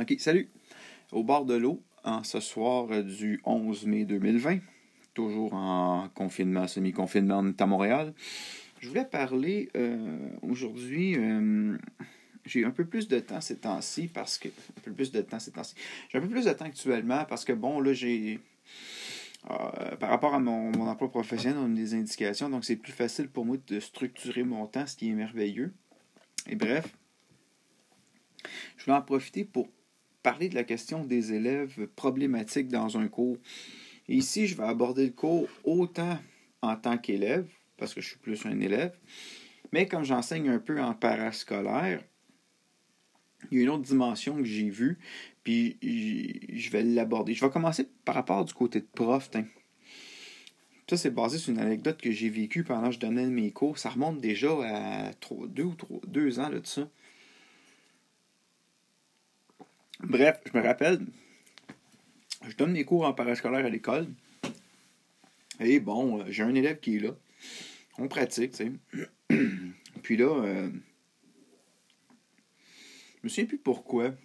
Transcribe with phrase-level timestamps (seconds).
[0.00, 0.48] OK, salut.
[1.12, 4.58] Au bord de l'eau, en ce soir du 11 mai 2020,
[5.12, 8.14] toujours en confinement, semi-confinement, à Montréal.
[8.80, 11.14] Je voulais parler euh, aujourd'hui.
[11.18, 11.76] euh,
[12.46, 14.48] j'ai un peu plus de temps ces temps-ci parce que.
[14.48, 15.74] Un peu plus de temps ces temps-ci.
[16.08, 18.40] J'ai un peu plus de temps actuellement parce que, bon, là, j'ai.
[19.50, 22.92] euh, par rapport à mon, mon emploi professionnel, on a des indications, donc c'est plus
[22.92, 25.74] facile pour moi de structurer mon temps, ce qui est merveilleux.
[26.48, 26.96] Et bref,
[28.78, 29.68] je voulais en profiter pour
[30.22, 33.38] parler de la question des élèves problématiques dans un cours.
[34.08, 36.18] Ici, je vais aborder le cours autant
[36.60, 38.96] en tant qu'élève, parce que je suis plus un élève,
[39.72, 42.02] mais comme j'enseigne un peu en parascolaire,
[43.50, 44.98] il y a une autre dimension que j'ai vue,
[45.42, 47.34] puis je vais l'aborder.
[47.34, 49.30] Je vais commencer par rapport du côté de prof.
[50.88, 53.78] Ça, c'est basé sur une anecdote que j'ai vécue pendant que je donnais mes cours.
[53.78, 55.10] Ça remonte déjà à
[55.48, 56.88] deux ou deux ans là, de ça.
[60.00, 61.00] Bref, je me rappelle,
[62.48, 64.08] je donne mes cours en parascolaire à l'école.
[65.60, 67.14] Et bon, euh, j'ai un élève qui est là.
[67.98, 68.78] On pratique, tu
[69.28, 69.36] sais.
[70.02, 70.70] Puis là, euh,
[73.18, 74.10] je me souviens plus pourquoi.
[74.10, 74.16] Tu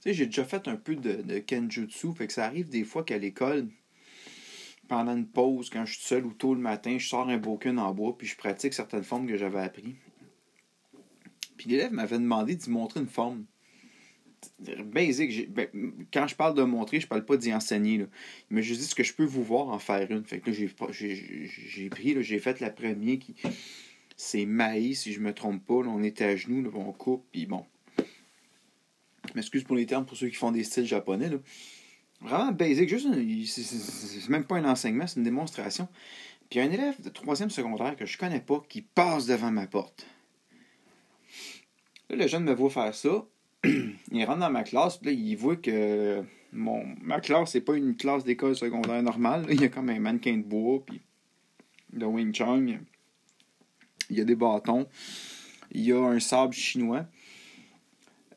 [0.00, 3.18] sais, j'ai déjà fait un peu de, kenjutsu, fait que ça arrive des fois qu'à
[3.18, 3.68] l'école,
[4.88, 7.78] pendant une pause, quand je suis seul ou tôt le matin, je sors un bokken
[7.78, 9.94] en bois, puis je pratique certaines formes que j'avais appris.
[11.56, 13.44] Puis l'élève m'avait demandé d'y montrer une forme
[14.84, 15.52] basic.
[15.52, 15.68] ben,
[16.12, 17.98] quand je parle de montrer, je parle pas d'y enseigner.
[17.98, 18.04] Là.
[18.50, 20.24] Il m'a juste dit ce que je peux vous voir en faire une.
[20.24, 20.68] Fait que j'ai,
[21.88, 23.34] pris, j'ai fait la première qui.
[24.16, 25.82] C'est maïs, si je me trompe pas.
[25.82, 27.64] Là, on était à genoux, on coupe, puis bon.
[29.28, 31.30] Je m'excuse pour les termes pour ceux qui font des styles japonais.
[32.20, 32.94] Vraiment basic,
[33.46, 35.88] c'est même pas un enseignement, c'est une démonstration.
[36.48, 40.06] Puis un élève de troisième secondaire que je connais pas qui passe devant ma porte.
[42.10, 43.26] Là, le jeune me voit faire ça
[44.12, 47.76] il rentre dans ma classe, puis là, il voit que mon, ma classe, c'est pas
[47.76, 49.46] une classe d'école secondaire normale.
[49.50, 51.00] Il y a comme un mannequin de bois, puis
[51.92, 52.78] de Wing Chun.
[54.10, 54.86] Il y a des bâtons.
[55.72, 57.06] Il y a un sable chinois.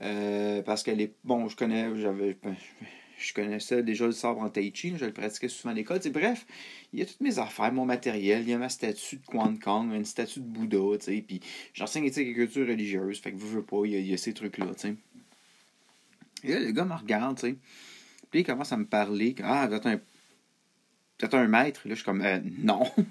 [0.02, 1.14] Euh, parce est.
[1.24, 1.90] Bon, je connais.
[2.00, 2.38] J'avais.
[3.18, 6.00] Je connaissais déjà le sabre en tai chi, je le pratiquais souvent à l'école.
[6.12, 6.46] Bref,
[6.94, 9.56] il y a toutes mes affaires, mon matériel, il y a ma statue de Quan
[9.56, 11.40] Kong, une statue de Bouddha, puis
[11.74, 14.68] j'enseigne éthique et culture religieuse, fait que veux, veux pas, il y a, ces trucs-là.
[16.44, 17.56] Et là, le gars me regarde, tu sais.
[18.30, 19.36] Puis il commence à me parler.
[19.44, 21.82] Ah, t'as un, un maître.
[21.86, 22.84] Là, je suis comme, euh, non.
[22.96, 23.04] tu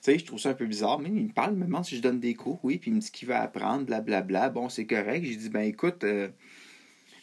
[0.00, 0.98] sais, je trouve ça un peu bizarre.
[0.98, 2.60] Mais il me parle, il me demande si je donne des cours.
[2.62, 4.50] Oui, puis il me dit qu'il va apprendre, blablabla.
[4.50, 5.24] Bon, c'est correct.
[5.24, 6.28] J'ai dit, ben écoute, euh,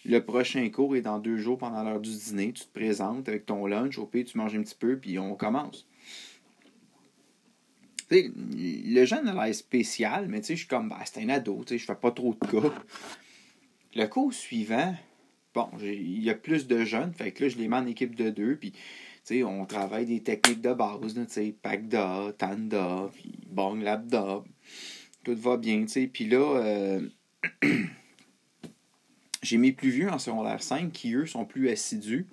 [0.06, 2.54] le prochain cours est dans deux jours pendant l'heure du dîner.
[2.54, 3.98] Tu te présentes avec ton lunch.
[3.98, 5.86] Au pire, tu manges un petit peu, puis on commence.
[8.10, 11.22] Tu sais, le jeune a l'air spécial, mais tu sais, je suis comme, ben, c'est
[11.22, 12.74] un ado, je fais pas trop de cas.
[13.96, 14.96] Le cours suivant,
[15.54, 18.16] bon, il y a plus de jeunes, fait que là, je les mets en équipe
[18.16, 18.80] de deux, puis, tu
[19.24, 24.44] sais, on travaille des techniques de base, tu sais, Pagda, Tanda, puis Bong Labda,
[25.24, 27.02] tout va bien, tu sais, puis là, euh,
[29.44, 32.28] j'ai mes plus vieux en secondaire 5 qui, eux, sont plus assidus.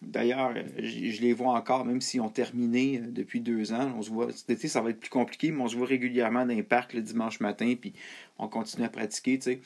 [0.00, 3.92] D'ailleurs, je je les vois encore, même s'ils ont terminé euh, depuis deux ans.
[3.96, 6.46] On se voit, cet été, ça va être plus compliqué, mais on se voit régulièrement
[6.46, 7.92] dans les parcs le dimanche matin, puis
[8.38, 9.60] on continue à pratiquer, tu sais.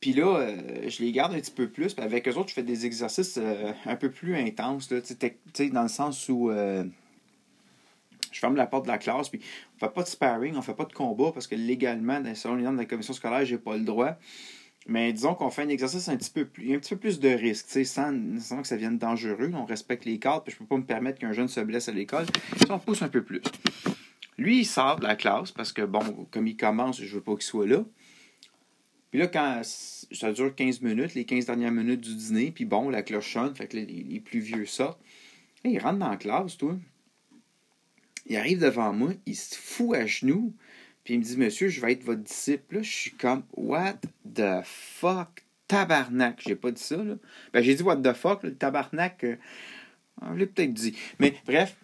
[0.00, 1.94] Puis là, euh, je les garde un petit peu plus.
[1.94, 5.00] Puis avec eux autres, je fais des exercices euh, un peu plus intenses, là,
[5.72, 6.84] dans le sens où euh,
[8.30, 9.40] je ferme la porte de la classe, puis
[9.76, 12.64] on fait pas de sparring, on fait pas de combat, parce que légalement, selon les
[12.64, 14.16] normes de la commission scolaire, j'ai pas le droit.
[14.88, 17.28] Mais disons qu'on fait un exercice un petit peu plus, un petit peu plus de
[17.28, 19.50] risque, sans, sans que ça vienne dangereux.
[19.52, 21.92] On respecte les cadres, puis je peux pas me permettre qu'un jeune se blesse à
[21.92, 22.26] l'école.
[22.70, 23.42] On pousse un peu plus.
[24.38, 27.32] Lui, il sort de la classe parce que, bon, comme il commence, je veux pas
[27.32, 27.84] qu'il soit là.
[29.16, 32.90] Puis là, quand ça dure 15 minutes, les 15 dernières minutes du dîner, puis bon,
[32.90, 35.00] la cloche sonne, fait que les, les plus vieux sortent.
[35.64, 36.76] Là, il rentre dans la classe, toi.
[38.26, 40.52] Il arrive devant moi, il se fout à genoux,
[41.02, 42.74] puis il me dit, monsieur, je vais être votre disciple.
[42.74, 43.94] Là, je suis comme, what
[44.34, 46.42] the fuck, tabarnak.
[46.46, 47.14] J'ai pas dit ça, là.
[47.54, 49.24] Ben, j'ai dit what the fuck, le tabarnak.
[49.24, 49.36] euh,
[50.20, 50.94] on l'a peut-être dit.
[51.20, 51.74] Mais bref,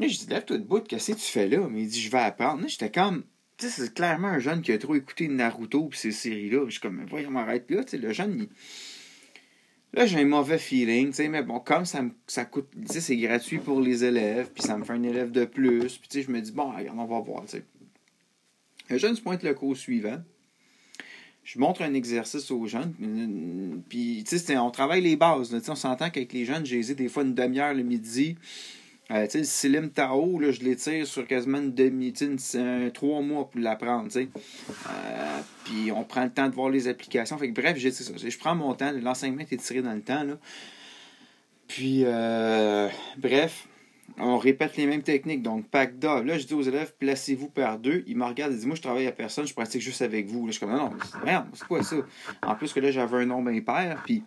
[0.00, 1.68] là, je dis, lève-toi debout, qu'est-ce que tu fais là?
[1.70, 2.66] Mais il dit, je vais apprendre.
[2.66, 3.24] J'étais comme,
[3.66, 6.66] sais, c'est clairement un jeune qui a trop écouté Naruto et ces séries-là.
[6.66, 7.82] Je suis comme, voyons, arrête là.
[7.92, 8.48] Le jeune, il...
[9.94, 13.00] Là, j'ai un mauvais feeling, tu sais, mais bon, comme ça, ça coûte, tu sais,
[13.00, 16.18] c'est gratuit pour les élèves, puis ça me fait un élève de plus, puis tu
[16.18, 17.64] sais, je me dis, bon, regarde, on va voir, tu sais.
[18.90, 20.18] Le jeune se pointe le cours suivant.
[21.42, 26.10] Je montre un exercice aux jeunes, puis tu sais, on travaille les bases, on s'entend
[26.10, 28.36] qu'avec les jeunes, j'ai des fois une demi-heure le midi,
[29.10, 32.12] Euh, tu sais, le Tao, là, je l'étire sur quasiment une demi,
[32.54, 34.28] un, trois mois pour l'apprendre, tu sais.
[34.68, 37.38] Euh, puis on prend le temps de voir les applications.
[37.38, 38.12] Fait que, bref, j'ai, ça.
[38.16, 40.34] Je prends mon temps, l'enseignement est tiré dans le temps, là.
[41.68, 43.66] Puis, euh, bref,
[44.18, 45.42] on répète les mêmes techniques.
[45.42, 46.02] Donc, pack.
[46.02, 48.04] Là, je dis aux élèves, placez-vous par deux.
[48.06, 50.46] Ils me regardent et disent, moi, je travaille à personne, je pratique juste avec vous.
[50.46, 51.96] Là, je suis comme, non, non, merde, c'est quoi ça?
[52.42, 54.22] En plus que là, j'avais un nombre impair, puis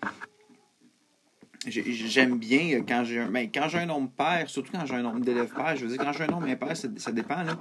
[1.67, 5.03] J'aime bien quand j'ai un, ben, quand j'ai un nombre pair, surtout quand j'ai un
[5.03, 5.75] nombre d'élèves pairs.
[5.75, 7.43] Je veux dire, quand j'ai un nombre impair, ça, ça dépend.
[7.43, 7.59] Là.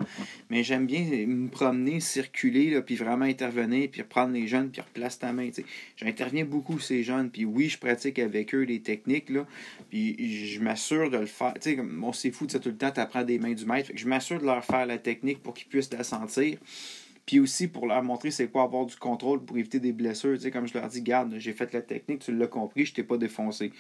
[0.49, 4.81] Mais j'aime bien me promener, circuler, là, puis vraiment intervenir, puis reprendre les jeunes, puis
[4.81, 5.51] replace ta main.
[5.97, 9.47] J'interviens beaucoup ces jeunes, puis oui, je pratique avec eux les techniques, là,
[9.91, 11.53] puis je m'assure de le faire.
[11.85, 13.91] Bon, c'est fou, tout le temps, tu apprends des mains du maître.
[13.95, 16.57] je m'assure de leur faire la technique pour qu'ils puissent la sentir.
[17.31, 20.35] Puis aussi pour leur montrer c'est quoi avoir du contrôle pour éviter des blessures.
[20.35, 22.93] Tu sais, comme je leur dis, garde, j'ai fait la technique, tu l'as compris, je
[22.93, 23.73] t'ai pas défoncé.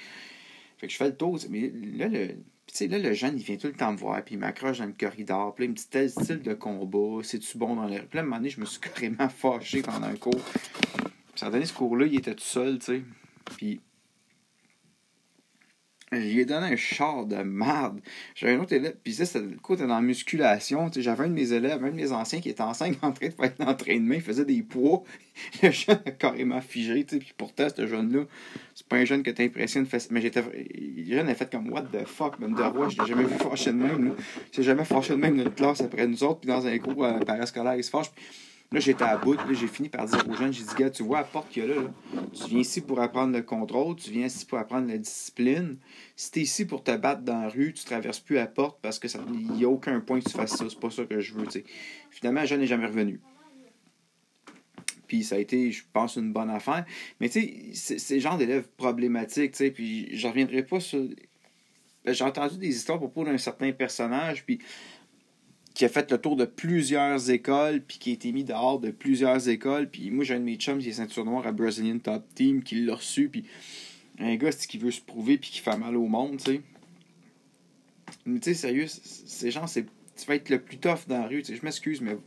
[0.78, 1.36] Fait que je fais le tour.
[1.48, 4.38] Mais là, le, là, le jeune, il vient tout le temps me voir, puis il
[4.38, 7.88] m'accroche dans le corridor, puis il me dit tel style de combat, c'est-tu bon dans
[7.88, 8.06] l'air?
[8.06, 10.44] Puis là, à un moment donné, je me suis carrément fâché pendant un cours.
[10.44, 13.02] Puis ça a donné ce cours-là, il était tout seul, tu sais.
[13.56, 13.80] Puis
[16.18, 18.00] lui ai donné un char de merde.
[18.34, 20.90] J'avais un autre élève, puis ça, c'était le coup, dans la musculation.
[20.94, 23.28] J'avais un de mes élèves, un de mes anciens qui était en 5 en train
[23.28, 25.04] de faire l'entraînement, il faisait des poids.
[25.62, 28.24] Le jeune a carrément figé, tu sais, puis pourtant, ce jeune-là,
[28.74, 29.86] c'est pas un jeune que t'impressionnes.
[30.10, 30.42] Mais j'étais.
[30.42, 33.34] Le jeune a fait comme What the fuck, même de roi, je l'ai jamais vu
[33.38, 34.04] fâché de même.
[34.06, 34.10] Là.
[34.52, 37.20] J'ai jamais fâché de même dans classe après nous autres, puis dans un cours euh,
[37.20, 38.10] parascolaire, il se fâche.
[38.72, 39.34] Là, j'étais à bout.
[39.34, 41.64] Là, j'ai fini par dire aux jeunes, j'ai dit, gars, tu vois la porte qu'il
[41.64, 41.82] y a là,
[42.32, 45.76] Tu viens ici pour apprendre le contrôle, tu viens ici pour apprendre la discipline.
[46.14, 49.00] Si t'es ici pour te battre dans la rue, tu traverses plus la porte parce
[49.00, 50.66] que il n'y a aucun point que tu fasses ça.
[50.68, 51.64] C'est pas ça que je veux, tu sais.
[52.10, 53.20] Finalement, le jeune n'est jamais revenu.
[55.08, 56.84] Puis ça a été, je pense, une bonne affaire.
[57.18, 59.70] Mais tu sais, c'est le genre d'élèves problématiques, tu sais.
[59.72, 61.00] Puis je reviendrai pas sur.
[62.04, 64.60] Ben, j'ai entendu des histoires à propos d'un certain personnage, puis
[65.80, 68.90] qui a fait le tour de plusieurs écoles, puis qui a été mis dehors de
[68.90, 69.88] plusieurs écoles.
[69.88, 72.62] Puis moi, j'ai un de mes chums qui est ceinture noire à Brazilian Top Team,
[72.62, 73.46] qui l'a reçu, puis
[74.18, 76.60] un gars qui veut se prouver, puis qui fait mal au monde, tu sais.
[78.26, 79.86] Mais tu sais, sérieux, ces gens, c'est,
[80.16, 81.56] tu vas être le plus tough dans la rue, tu sais.
[81.58, 82.18] Je m'excuse, mais.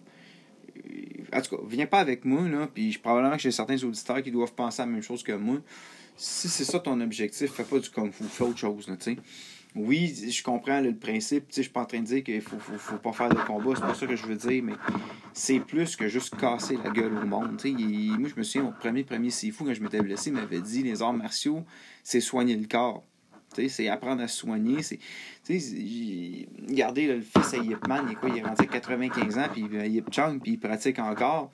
[1.32, 4.32] En tout cas, viens pas avec moi, là, puis probablement que j'ai certains auditeurs qui
[4.32, 5.62] doivent penser à la même chose que moi.
[6.18, 9.18] Si c'est ça ton objectif, fais pas du kung fu, fais autre chose, tu sais
[9.76, 11.46] oui, je comprends le principe.
[11.50, 12.58] Je suis pas en train de dire qu'il faut,
[12.98, 14.74] pas faire de combat, c'est pas ça que je veux dire, mais
[15.34, 17.60] c'est plus que juste casser la gueule au monde.
[17.64, 20.84] moi, je me souviens, mon premier premier fou quand je m'étais blessé, il m'avait dit
[20.84, 21.64] les arts martiaux,
[22.04, 23.04] c'est soigner le corps.
[23.68, 24.82] C'est apprendre à soigner.
[24.82, 25.00] C'est,
[26.68, 29.48] regardez le fils à Yip Man, il est, quoi, il est rendu à 95 ans,
[29.52, 31.52] puis euh, Yip Chang, puis il pratique encore.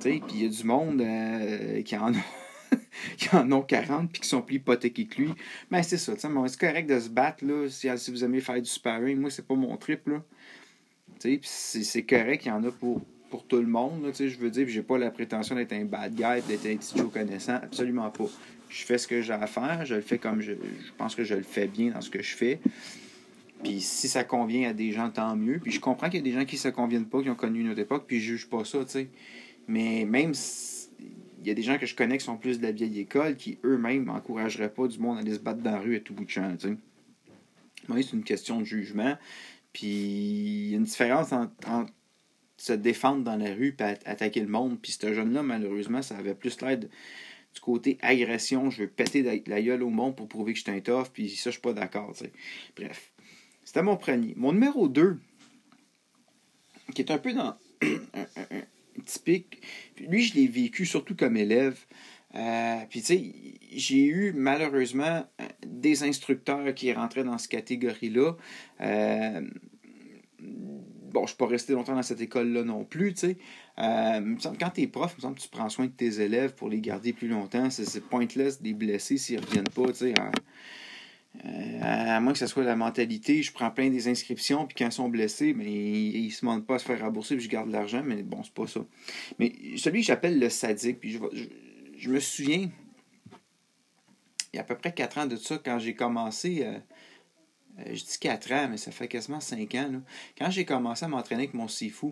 [0.00, 2.18] Puis il y a du monde euh, qui en a
[3.16, 5.28] qui en ont 40 puis qui sont plus hypothéqués que lui.
[5.70, 8.68] Mais ben, c'est ça, c'est correct de se battre, là, si, vous aimez faire du
[8.68, 9.18] sparring.
[9.18, 10.22] Moi, c'est pas mon trip, là.
[11.42, 14.82] C'est correct, il y en a pour, pour tout le monde, je veux dire, j'ai
[14.82, 18.26] pas la prétention d'être un bad guy, d'être un petit Joe connaissant, absolument pas.
[18.68, 21.22] Je fais ce que j'ai à faire, je le fais comme je, je pense que
[21.22, 22.58] je le fais bien dans ce que je fais.
[23.62, 25.60] Puis si ça convient à des gens, tant mieux.
[25.60, 27.60] Puis je comprends qu'il y a des gens qui se conviennent pas, qui ont connu
[27.60, 29.08] une autre époque, puis je juge pas ça, tu sais.
[29.68, 30.71] Mais même si
[31.46, 33.58] y a des gens que je connais qui sont plus de la vieille école qui
[33.64, 36.24] eux-mêmes n'encourageraient pas du monde à aller se battre dans la rue à tout bout
[36.24, 36.56] de champ.
[37.88, 39.16] Moi, c'est une question de jugement.
[39.72, 41.86] Puis il y a une différence entre,
[42.56, 44.78] se défendre dans la rue et attaquer le monde.
[44.80, 48.70] Puis ce jeune-là, malheureusement, ça avait plus l'air du côté agression.
[48.70, 51.08] Je veux péter la, gueule au monde pour prouver que je suis un tough.
[51.12, 52.14] Puis ça, je suis pas d'accord.
[52.76, 53.12] Bref.
[53.64, 54.34] C'était mon premier.
[54.36, 55.18] Mon numéro 2,
[56.94, 57.56] qui est un peu dans
[59.04, 59.62] typique.
[59.98, 61.78] Lui, je l'ai vécu surtout comme élève.
[62.34, 63.32] Euh, puis, tu sais,
[63.72, 65.26] j'ai eu malheureusement
[65.66, 68.36] des instructeurs qui rentraient dans cette catégorie-là.
[68.80, 69.40] Euh,
[70.40, 73.36] bon, je ne suis pas resté longtemps dans cette école-là non plus, tu sais.
[73.78, 76.68] Euh, quand tu es prof, me semble que tu prends soin de tes élèves pour
[76.68, 77.68] les garder plus longtemps.
[77.70, 80.14] C'est pointless de les blesser s'ils ne reviennent pas, tu sais.
[81.44, 84.86] Euh, à moins que ce soit la mentalité, je prends plein des inscriptions, puis quand
[84.86, 87.50] ils sont blessés, mais ils, ne se demandent pas à se faire rembourser, puis je
[87.50, 88.80] garde l'argent, mais bon, c'est pas ça.
[89.38, 91.18] Mais celui que j'appelle le sadique, puis
[91.96, 92.70] je, me souviens,
[94.52, 96.78] il y a à peu près 4 ans de ça, quand j'ai commencé, euh,
[97.78, 100.02] euh, je dis 4 ans, mais ça fait quasiment 5 ans,
[100.38, 102.08] quand j'ai commencé à m'entraîner avec mon Sifu,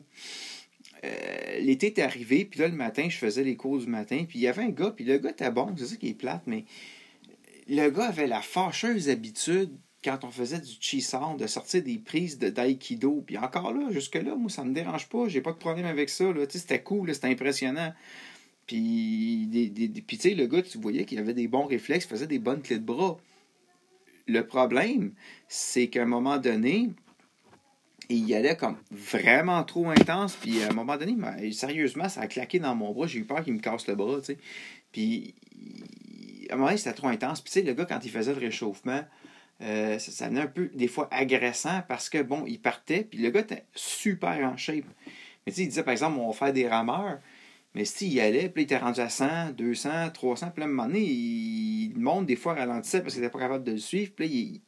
[1.60, 4.42] l'été est arrivé, puis là, le matin, je faisais les cours du matin, puis il
[4.42, 6.64] y avait un gars, puis le gars était bon, c'est ça qui est plate, mais
[7.70, 9.70] le gars avait la fâcheuse habitude,
[10.02, 13.22] quand on faisait du chi-sound, de sortir des prises de d'aïkido.
[13.24, 15.28] Puis encore là, jusque-là, moi, ça me dérange pas.
[15.28, 16.24] J'ai pas de problème avec ça.
[16.48, 17.92] C'était cool, c'était impressionnant.
[18.66, 22.38] Puis, des, tu sais, le gars, tu voyais qu'il avait des bons réflexes, faisait des
[22.38, 23.18] bonnes clés de bras.
[24.26, 25.12] le problème,
[25.48, 26.90] c'est qu'à un moment donné,
[28.08, 30.34] il y allait comme vraiment trop intense.
[30.34, 31.16] Puis à un moment donné,
[31.52, 33.06] sérieusement, ça a claqué dans mon bras.
[33.06, 34.36] J'ai eu peur qu'il me casse le bras, tu.
[34.92, 35.34] Puis
[36.50, 37.40] à un moment donné, c'était trop intense.
[37.40, 39.02] Puis tu sais, le gars, quand il faisait le réchauffement,
[39.62, 43.04] euh, ça, ça venait un peu, des fois, agressant parce que, bon, il partait.
[43.04, 44.84] Puis le gars était super en shape.
[45.46, 47.18] Mais tu sais, il disait, par exemple, on va faire des rameurs.
[47.74, 50.68] Mais s'il y allait, puis il était rendu à 100, 200, 300, puis à un
[50.68, 53.78] moment donné, il, le monde, des fois, ralentissait parce qu'il n'était pas capable de le
[53.78, 54.12] suivre.
[54.16, 54.60] Puis là, il,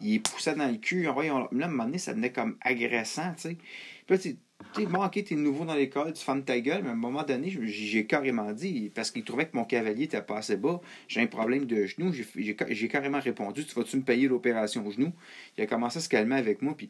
[0.00, 1.04] il poussait dans le cul.
[1.04, 3.58] là, à un moment donné, ça venait comme agressant, tu sais.
[4.06, 4.34] Puis là,
[4.74, 6.96] tu sais, bon, ok, t'es nouveau dans l'école, tu fermes ta gueule, mais à un
[6.96, 10.80] moment donné, j'ai carrément dit, parce qu'il trouvait que mon cavalier était pas assez bas,
[11.08, 15.12] j'ai un problème de genou, j'ai carrément répondu, tu vas-tu me payer l'opération au genou?
[15.56, 16.88] Il a commencé à se calmer avec moi, puis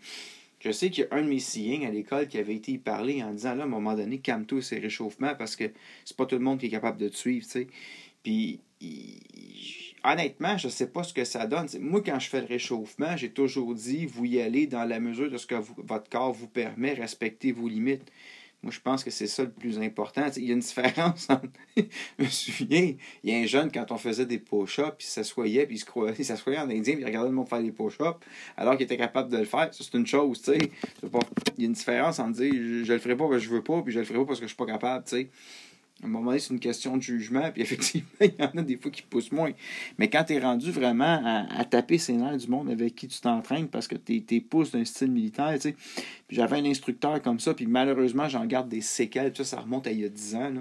[0.60, 3.22] je sais qu'il y a un de mes seeing à l'école qui avait été parlé
[3.22, 5.64] en disant là, à un moment donné, calme-toi ces réchauffements parce que
[6.04, 7.66] c'est pas tout le monde qui est capable de te suivre, tu sais.
[8.22, 8.60] Puis,
[10.04, 11.68] honnêtement, je sais pas ce que ça donne.
[11.80, 15.30] moi, quand je fais le réchauffement, j'ai toujours dit vous y allez dans la mesure
[15.30, 18.10] de ce que votre corps vous permet, respectez vos limites.
[18.62, 20.24] Moi, je pense que c'est ça le plus important.
[20.36, 21.48] il y a une différence entre.
[21.76, 21.82] je
[22.18, 22.94] me souviens,
[23.24, 25.84] il y a un jeune, quand on faisait des push-ups, il s'assoyait, puis il, se
[25.84, 28.20] croyait, il s'assoyait en indien, puis il regardait le monde faire des push-ups,
[28.56, 29.68] alors qu'il était capable de le faire.
[29.72, 30.70] C'est une chose, tu sais.
[31.02, 33.50] Il y a une différence entre dire je, je le ferai pas parce que je
[33.50, 35.30] veux pas, puis je le ferai pas parce que je suis pas capable, tu sais.
[36.02, 38.62] À un moment donné, c'est une question de jugement, puis effectivement, il y en a
[38.62, 39.52] des fois qui poussent moins.
[39.98, 43.20] Mais quand tu es rendu vraiment à, taper ses nerfs du monde avec qui tu
[43.20, 45.76] t'entraînes parce que tu es, pouces d'un style militaire, tu sais.
[46.26, 49.86] Puis j'avais un instructeur comme ça, puis malheureusement, j'en garde des séquelles, ça, ça remonte
[49.86, 50.52] à il y a 10 ans.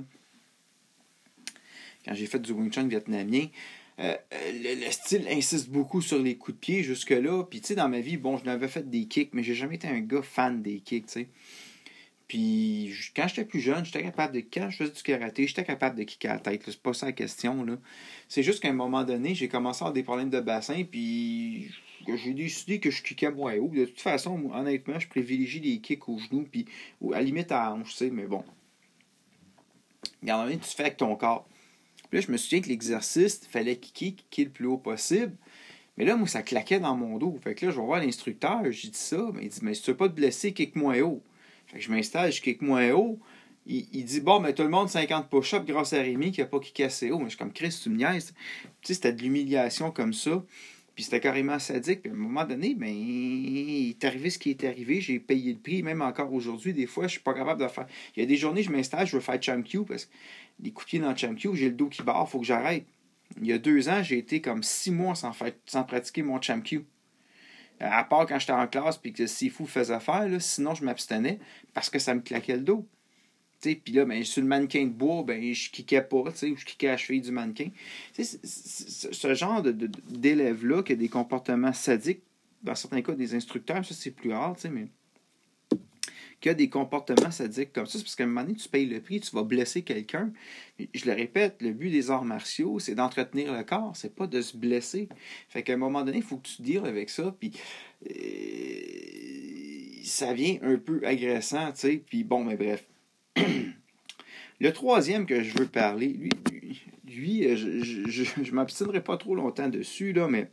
[2.05, 3.47] Quand j'ai fait du Wing Chun vietnamien,
[3.99, 4.15] euh,
[4.53, 7.43] le, style insiste beaucoup sur les coups de pied jusque-là.
[7.43, 9.75] Puis, tu sais, dans ma vie, bon, je n'avais fait des kicks, mais j'ai jamais
[9.75, 11.27] été un gars fan des kicks, tu sais.
[12.31, 14.39] Puis quand j'étais plus jeune, j'étais capable de.
[14.39, 16.61] Quand je faisais du karaté, j'étais capable de kicker la tête.
[16.65, 17.65] C'est pas ça la question.
[18.29, 20.85] C'est juste qu'à un moment donné, j'ai commencé à avoir des problèmes de bassin.
[20.89, 21.69] Puis
[22.07, 23.67] j'ai décidé que je kickais moins haut.
[23.67, 26.47] De toute façon, honnêtement, je privilégie les kicks aux genoux.
[26.49, 26.67] Puis
[27.11, 28.45] à la limite à la hanche, tu sais, mais bon.
[30.21, 31.45] Regarde, tu fais avec ton corps.
[32.09, 35.35] Puis là, je me souviens que l'exercice, il fallait kicker, kicker le plus haut possible.
[35.97, 37.37] Mais là, moi, ça claquait dans mon dos.
[37.43, 39.21] Fait que là, je vais voir l'instructeur, j'ai dit ça.
[39.33, 41.21] Mais il dit, mais si tu veux pas te blesser, kick moins haut
[41.75, 43.19] je m'installe, je kick moins haut.
[43.65, 46.59] Il, dit Bon, mais tout le monde 50 push-ups grâce à Rémi qui n'a pas
[46.59, 47.19] kické assez haut.
[47.19, 48.33] Mais je suis comme Chris, tu me niaises.
[48.81, 50.43] Tu sais, c'était de l'humiliation comme ça.
[50.95, 52.01] Puis c'était carrément sadique.
[52.01, 54.99] Puis à un moment donné, ben, il est arrivé ce qui est arrivé.
[54.99, 55.83] J'ai payé le prix.
[55.83, 57.87] Même encore aujourd'hui, des fois, je suis pas capable de faire.
[58.15, 60.11] Il y a des journées, je m'installe, je veux faire Champ Q parce que
[60.61, 62.45] les coups de pied dans Champ Q, j'ai le dos qui barre, il faut que
[62.45, 62.85] j'arrête.
[63.39, 66.41] Il y a deux ans, j'ai été comme six mois sans, faire, sans pratiquer mon
[66.41, 66.61] Champ.
[67.81, 70.83] Euh, à part quand j'étais en classe puis que fou faisait faire, là, sinon je
[70.83, 71.39] m'abstenais
[71.73, 72.87] parce que ça me claquait le dos.
[73.61, 76.87] Puis là, ben, sur le mannequin de bois, ben, je kickais pas, ou je kickais
[76.87, 77.69] à la cheville du mannequin.
[78.17, 82.23] ce genre d'élèves-là qui a des comportements sadiques,
[82.63, 84.87] dans certains cas des instructeurs, ça c'est plus rare, mais
[86.41, 88.87] qui a des comportements sadiques comme ça, c'est parce qu'à un moment donné, tu payes
[88.87, 90.33] le prix, tu vas blesser quelqu'un.
[90.79, 94.41] Je le répète, le but des arts martiaux, c'est d'entretenir le corps, c'est pas de
[94.41, 95.07] se blesser.
[95.49, 97.51] Fait qu'à un moment donné, il faut que tu deals avec ça, puis
[98.09, 98.13] euh,
[100.03, 102.87] ça vient un peu agressant, tu sais, puis bon, mais bref.
[104.59, 106.31] le troisième que je veux parler, lui,
[107.05, 110.49] lui euh, je, je, je, m'abstiendrai pas trop longtemps dessus, là, mais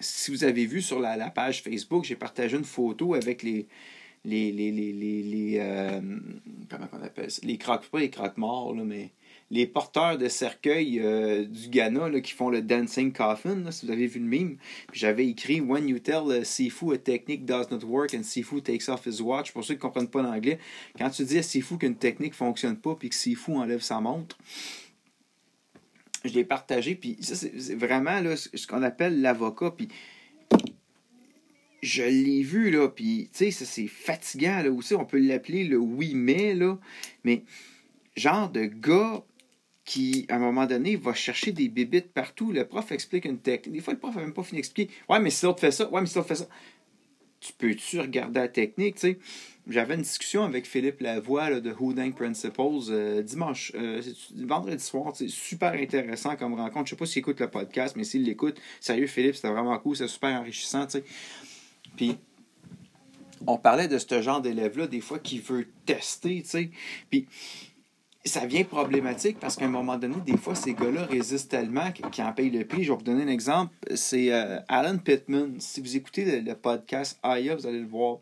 [0.00, 3.68] si vous avez vu sur la page Facebook, j'ai partagé une photo avec les,
[4.24, 6.00] les, les, les, les, les euh,
[6.70, 7.40] comment on appelle ça?
[7.44, 9.10] Les croque, pas les croque-morts, mais
[9.50, 13.92] les porteurs de cercueil euh, du Ghana là, qui font le dancing coffin, si vous
[13.92, 14.56] avez vu le mime.
[14.92, 19.06] j'avais écrit When you tell Sifu a technique does not work and Sifu takes off
[19.06, 20.58] his watch, pour ceux qui ne comprennent pas l'anglais,
[20.96, 24.00] quand tu dis à Sifu qu'une technique ne fonctionne pas puis que Sifu enlève sa
[24.00, 24.38] montre,
[26.24, 29.88] je l'ai partagé, puis ça, c'est vraiment là, ce qu'on appelle l'avocat, puis
[31.82, 35.64] je l'ai vu, là, puis, tu sais, ça, c'est fatigant, là, aussi, on peut l'appeler
[35.64, 36.78] le oui mais, là,
[37.24, 37.42] mais
[38.16, 39.24] genre de gars
[39.84, 43.74] qui, à un moment donné, va chercher des bébites partout, le prof explique une technique,
[43.74, 45.90] des fois, le prof n'a même pas fini d'expliquer, ouais, mais si l'autre fait ça,
[45.90, 46.48] ouais, mais si l'autre fait ça,
[47.40, 49.18] tu peux-tu regarder la technique, tu sais,
[49.68, 54.00] j'avais une discussion avec Philippe Lavoie là, de Houding Principles euh, dimanche, euh,
[54.36, 55.12] vendredi soir.
[55.14, 56.86] C'est super intéressant comme rencontre.
[56.86, 59.96] Je sais pas s'il écoute le podcast, mais s'il l'écoute, sérieux Philippe, c'était vraiment cool,
[59.96, 60.88] c'est super enrichissant.
[60.88, 61.04] sais
[61.96, 62.18] puis,
[63.46, 66.70] on parlait de ce genre d'élève-là, des fois, qui veut tester, tu sais.
[67.10, 67.26] Puis,
[68.24, 72.24] ça vient problématique parce qu'à un moment donné, des fois, ces gars-là résistent tellement qu'ils
[72.24, 72.84] en payent le prix.
[72.84, 73.74] Je vais vous donner un exemple.
[73.94, 75.58] C'est euh, Alan Pittman.
[75.58, 78.18] Si vous écoutez le, podcast Aya, vous allez le voir.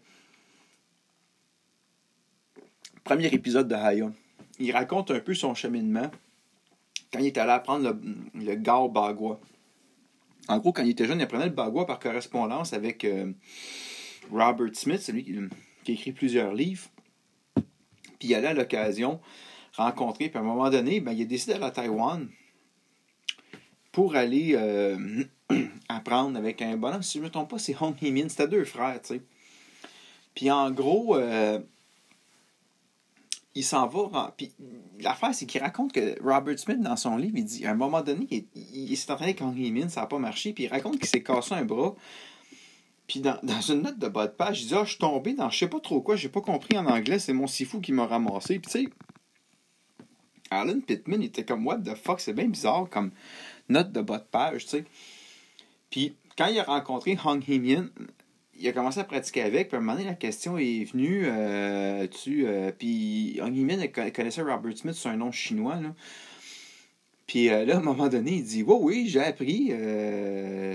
[3.05, 4.11] Premier épisode de Aya.
[4.59, 6.11] Il raconte un peu son cheminement
[7.13, 8.57] quand il est allé apprendre le, le
[8.89, 9.39] bagua.
[10.49, 13.33] En gros, quand il était jeune, il apprenait le bagua par correspondance avec euh,
[14.31, 16.89] Robert Smith, celui qui, a écrit plusieurs livres.
[17.55, 19.21] Puis il allait à l'occasion
[19.77, 22.29] rencontrer, puis à un moment donné, ben, il a décidé d'aller à Taïwan
[23.93, 25.25] pour aller euh,
[25.89, 27.03] apprendre avec un bonhomme.
[27.03, 28.29] Si je ne me trompe pas, c'est Hong Hee Min.
[28.29, 29.23] C'était deux frères, tu sais.
[30.35, 31.59] Puis en gros, euh,
[33.55, 34.35] il s'en va.
[34.37, 34.53] Puis
[35.01, 38.03] l'affaire, c'est qu'il raconte que Robert Smith, dans son livre, il dit à un moment
[38.03, 40.53] donné, il, s'est entraîné avec Hong Hee Min, ça n'a pas marché.
[40.53, 41.95] Puis il raconte qu'il s'est cassé un bras.
[43.07, 45.51] Puis dans, une note de bas de page, il dit Ah, je suis tombé dans
[45.51, 48.07] je sais pas trop quoi, j'ai pas compris en anglais, c'est mon sifu qui m'a
[48.07, 48.61] ramassé.
[48.61, 48.89] Puis tu sais,
[50.51, 53.11] Alan Pittman était comme What the fuck, c'est bien bizarre comme
[53.69, 54.85] note de bas de page, tu sais.
[55.91, 57.89] Puis quand il a rencontré Hong Hee Min,
[58.61, 61.23] il a commencé à pratiquer avec, puis à un moment donné, la question est venue,
[61.25, 65.95] euh, tu, euh, puis Hee Min connaissait Robert Smith sur un nom chinois, là.
[67.27, 69.69] Puis euh, là, à un moment donné, il dit Oui, oui, j'ai appris.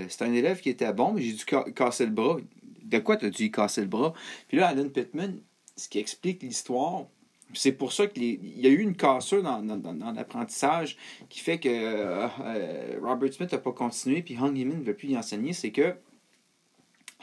[0.08, 2.38] C'est un élève qui était bon, mais j'ai dû casser le bras.
[2.82, 4.14] De quoi tu as dû casser le bras?
[4.48, 5.38] Puis là, Alan Pittman,
[5.76, 7.04] ce qui explique l'histoire,
[7.52, 10.96] c'est pour ça qu'il y a eu une cassure dans, dans, l'apprentissage
[11.28, 15.16] qui fait que Robert Smith n'a pas continué, puis Hong Min ne veut plus y
[15.16, 15.52] enseigner.
[15.52, 15.94] C'est que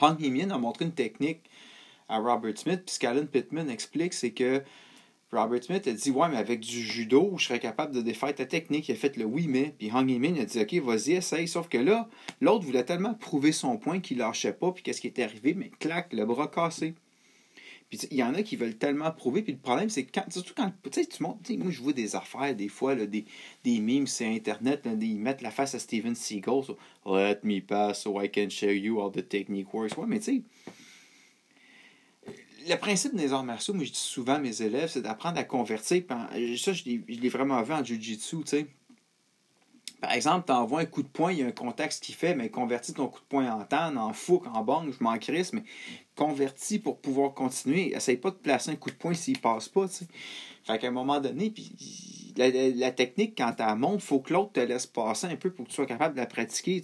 [0.01, 1.41] Hong Min a montré une technique
[2.09, 4.63] à Robert Smith, puis ce qu'Alan Pittman explique, c'est que
[5.33, 8.45] Robert Smith a dit Ouais, mais avec du judo, je serais capable de défaire ta
[8.45, 8.89] technique.
[8.89, 9.73] Il a fait le oui, mais.
[9.77, 11.47] Puis Hong Min a dit Ok, vas-y, essaye.
[11.47, 12.07] Sauf que là,
[12.39, 14.71] l'autre voulait tellement prouver son point qu'il lâchait pas.
[14.71, 16.93] Puis qu'est-ce qui est arrivé Mais clac, le bras cassé.
[18.11, 19.41] Il y en a qui veulent tellement prouver.
[19.41, 22.15] Puis le problème, c'est quand, surtout quand tu sais, tu montes, moi je vois des
[22.15, 23.25] affaires, des fois, des,
[23.63, 26.61] des memes sur Internet, ils mettent la face à Steven Seagal.
[27.05, 29.97] Let me pass so I can show you all the technique works.
[29.97, 30.41] Ouais, mais tu sais
[32.67, 35.43] le principe des arts martiaux, moi je dis souvent à mes élèves, c'est d'apprendre à
[35.43, 36.03] convertir.
[36.57, 38.67] Ça, je l'ai vraiment vu en Jiu-Jitsu, tu sais.
[40.03, 42.35] Par exemple, tu envoies un coup de poing, il y a un contexte qui fait,
[42.35, 45.53] mais convertis ton coup de poing en tan, en fouque, en bang, je m'en crisse,
[45.53, 45.63] mais
[46.17, 47.95] convertis pour pouvoir continuer.
[47.95, 49.85] Essaye pas de placer un coup de poing s'il passe pas.
[50.65, 54.51] Fait qu'à un moment donné, puis la, technique, quand tu monte, il faut que l'autre
[54.51, 56.81] te laisse passer un peu pour que tu sois capable de la pratiquer.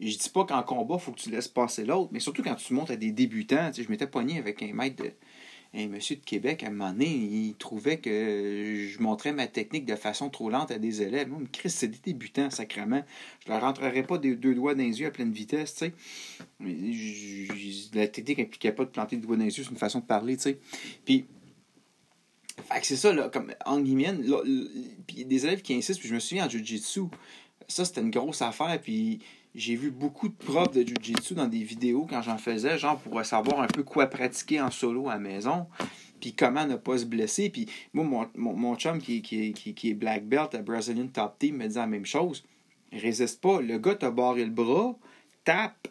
[0.00, 2.74] Je dis pas qu'en combat, faut que tu laisses passer l'autre, mais surtout quand tu
[2.74, 3.70] montes à des débutants.
[3.72, 5.12] Je m'étais poigné avec un maître de.
[5.74, 9.84] Un monsieur de Québec, à un moment donné, il trouvait que je montrais ma technique
[9.84, 11.28] de façon trop lente à des élèves.
[11.28, 13.04] Moi, Chris, c'est des débutants, sacrément.
[13.44, 15.92] Je leur rentrerais pas des deux doigts dans les yeux à pleine vitesse, tu
[16.60, 17.90] sais.
[17.94, 20.06] La technique n'impliquait pas de planter des doigts dans les yeux, c'est une façon de
[20.06, 20.58] parler, tu sais.
[21.04, 21.26] Puis,
[22.82, 24.14] c'est ça, là, comme en guillemets,
[25.06, 27.02] puis des élèves qui insistent, puis je me souviens en Jiu-Jitsu,
[27.68, 29.20] ça c'était une grosse affaire, puis
[29.58, 33.22] j'ai vu beaucoup de profs de Jiu-Jitsu dans des vidéos quand j'en faisais, genre pour
[33.24, 35.66] savoir un peu quoi pratiquer en solo à maison,
[36.20, 37.50] puis comment ne pas se blesser.
[37.50, 41.74] Puis moi, mon, mon, chum qui, est black belt à Brazilian Top Team me dit
[41.74, 42.44] la même chose.
[42.92, 43.60] Résiste pas.
[43.60, 44.96] Le gars t'a barré le bras,
[45.44, 45.88] tape.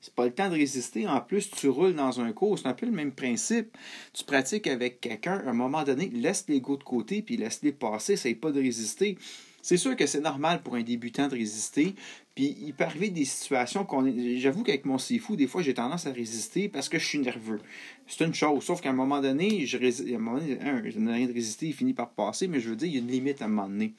[0.00, 1.08] C'est pas le temps de résister.
[1.08, 2.58] En plus, tu roules dans un cours.
[2.58, 3.76] C'est un peu le même principe.
[4.12, 7.72] Tu pratiques avec quelqu'un, à un moment donné, laisse les gars de côté, puis laisse-les
[7.72, 8.12] passer.
[8.12, 9.16] Essaye pas de résister.
[9.64, 11.94] C'est sûr que c'est normal pour un débutant de résister.
[12.34, 14.04] Puis il peut arriver des situations qu'on
[14.36, 17.60] J'avoue qu'avec mon fou, des fois, j'ai tendance à résister parce que je suis nerveux.
[18.06, 18.62] C'est une chose.
[18.62, 20.12] Sauf qu'à un moment donné, je rés...
[20.12, 22.88] à un moment n'ai rien de résister, il finit par passer, mais je veux dire,
[22.88, 23.94] il y a une limite à un moment donné.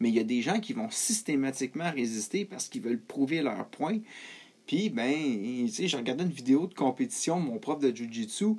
[0.00, 3.66] Mais il y a des gens qui vont systématiquement résister parce qu'ils veulent prouver leur
[3.66, 3.98] point.
[4.66, 8.56] Puis, ben, tu sais, j'ai regardé une vidéo de compétition, mon prof de Jiu-Jitsu,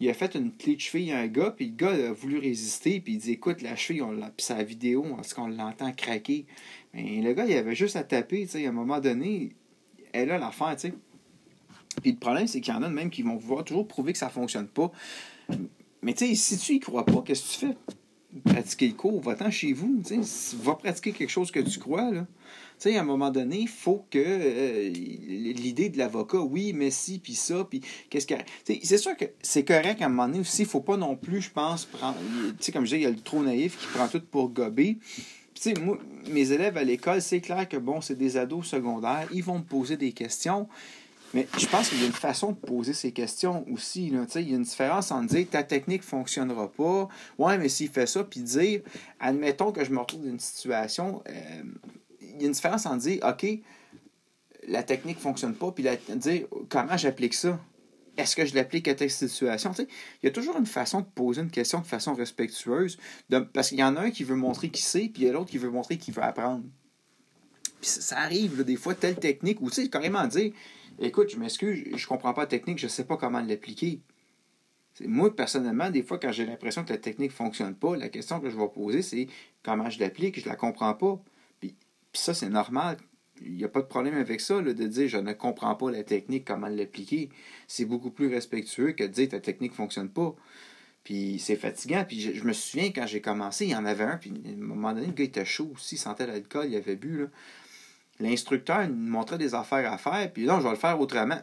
[0.00, 2.38] il a fait une clé de cheville à un gars, puis le gars a voulu
[2.38, 5.92] résister, puis il dit Écoute, la cheville, on l'a, puis sa vidéo, est-ce qu'on l'entend
[5.92, 6.46] craquer
[6.94, 9.50] Mais le gars, il avait juste à taper, tu sais, à un moment donné,
[10.12, 10.94] elle a l'affaire, tu sais.
[12.02, 14.18] Puis le problème, c'est qu'il y en a même qui vont vouloir toujours prouver que
[14.18, 14.90] ça fonctionne pas.
[16.02, 17.76] Mais tu sais, si tu y crois pas, qu'est-ce que tu fais?
[18.44, 20.02] Pratiquer le cours, va-t'en chez vous,
[20.62, 22.26] va pratiquer quelque chose que tu crois, là.
[22.80, 27.18] Tu à un moment donné, il faut que euh, l'idée de l'avocat, oui, mais si,
[27.18, 28.34] puis ça, puis qu'est-ce que.
[28.64, 31.42] C'est sûr que c'est correct à un moment donné aussi, il faut pas non plus,
[31.42, 32.16] je pense, prendre.
[32.58, 34.48] Tu sais, comme je dis, il y a le trop naïf qui prend tout pour
[34.48, 34.96] gober.
[35.82, 35.98] Moi,
[36.30, 39.64] mes élèves à l'école, c'est clair que, bon, c'est des ados secondaires, ils vont me
[39.64, 40.66] poser des questions.
[41.32, 44.10] Mais je pense qu'il y a une façon de poser ces questions aussi.
[44.10, 44.26] Là.
[44.34, 47.08] Il y a une différence entre dire ta technique ne fonctionnera pas.
[47.38, 48.80] Ouais, mais s'il fait ça, puis dire,
[49.20, 51.62] admettons que je me retrouve dans une situation, euh,
[52.20, 53.46] il y a une différence en dire, OK,
[54.66, 55.84] la technique ne fonctionne pas, puis
[56.16, 57.60] dire comment j'applique ça?
[58.16, 59.72] Est-ce que je l'applique à telle situation?
[59.78, 59.86] il
[60.24, 62.98] y a toujours une façon de poser une question de façon respectueuse,
[63.52, 65.32] parce qu'il y en a un qui veut montrer qu'il sait, puis il y a
[65.32, 66.64] l'autre qui veut montrer qu'il veut apprendre.
[67.80, 70.52] Puis ça arrive, des fois, telle technique, ou tu sais, carrément dire
[71.00, 74.00] Écoute, je m'excuse, je comprends pas la technique, je sais pas comment l'appliquer.
[75.06, 78.38] Moi, personnellement, des fois, quand j'ai l'impression que la technique ne fonctionne pas, la question
[78.38, 79.26] que je vais poser, c'est
[79.62, 81.18] comment je l'applique, je ne la comprends pas.
[81.58, 81.74] Puis
[82.12, 82.98] ça, c'est normal.
[83.40, 86.02] il n'y a pas de problème avec ça, de dire je ne comprends pas la
[86.02, 87.30] technique, comment l'appliquer.
[87.66, 90.36] C'est beaucoup plus respectueux que de dire ta technique ne fonctionne pas.
[91.02, 92.04] Puis c'est fatigant.
[92.06, 94.56] Puis je, me souviens quand j'ai commencé, il y en avait un, puis à un
[94.56, 97.26] moment donné, le gars était chaud aussi, il sentait l'alcool, il avait bu.
[98.20, 101.40] L'instructeur nous montrait des affaires à faire, puis là, je vais le faire autrement.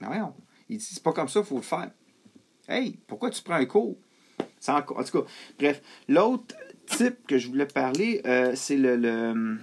[0.00, 0.34] Mais voyons,
[0.68, 1.90] il dit c'est pas comme ça, il faut le faire.
[2.68, 3.96] Hey, pourquoi tu prends un cours?
[4.68, 5.82] En tout cas, bref.
[6.08, 6.54] L'autre
[6.86, 9.58] type que je voulais parler, euh, c'est le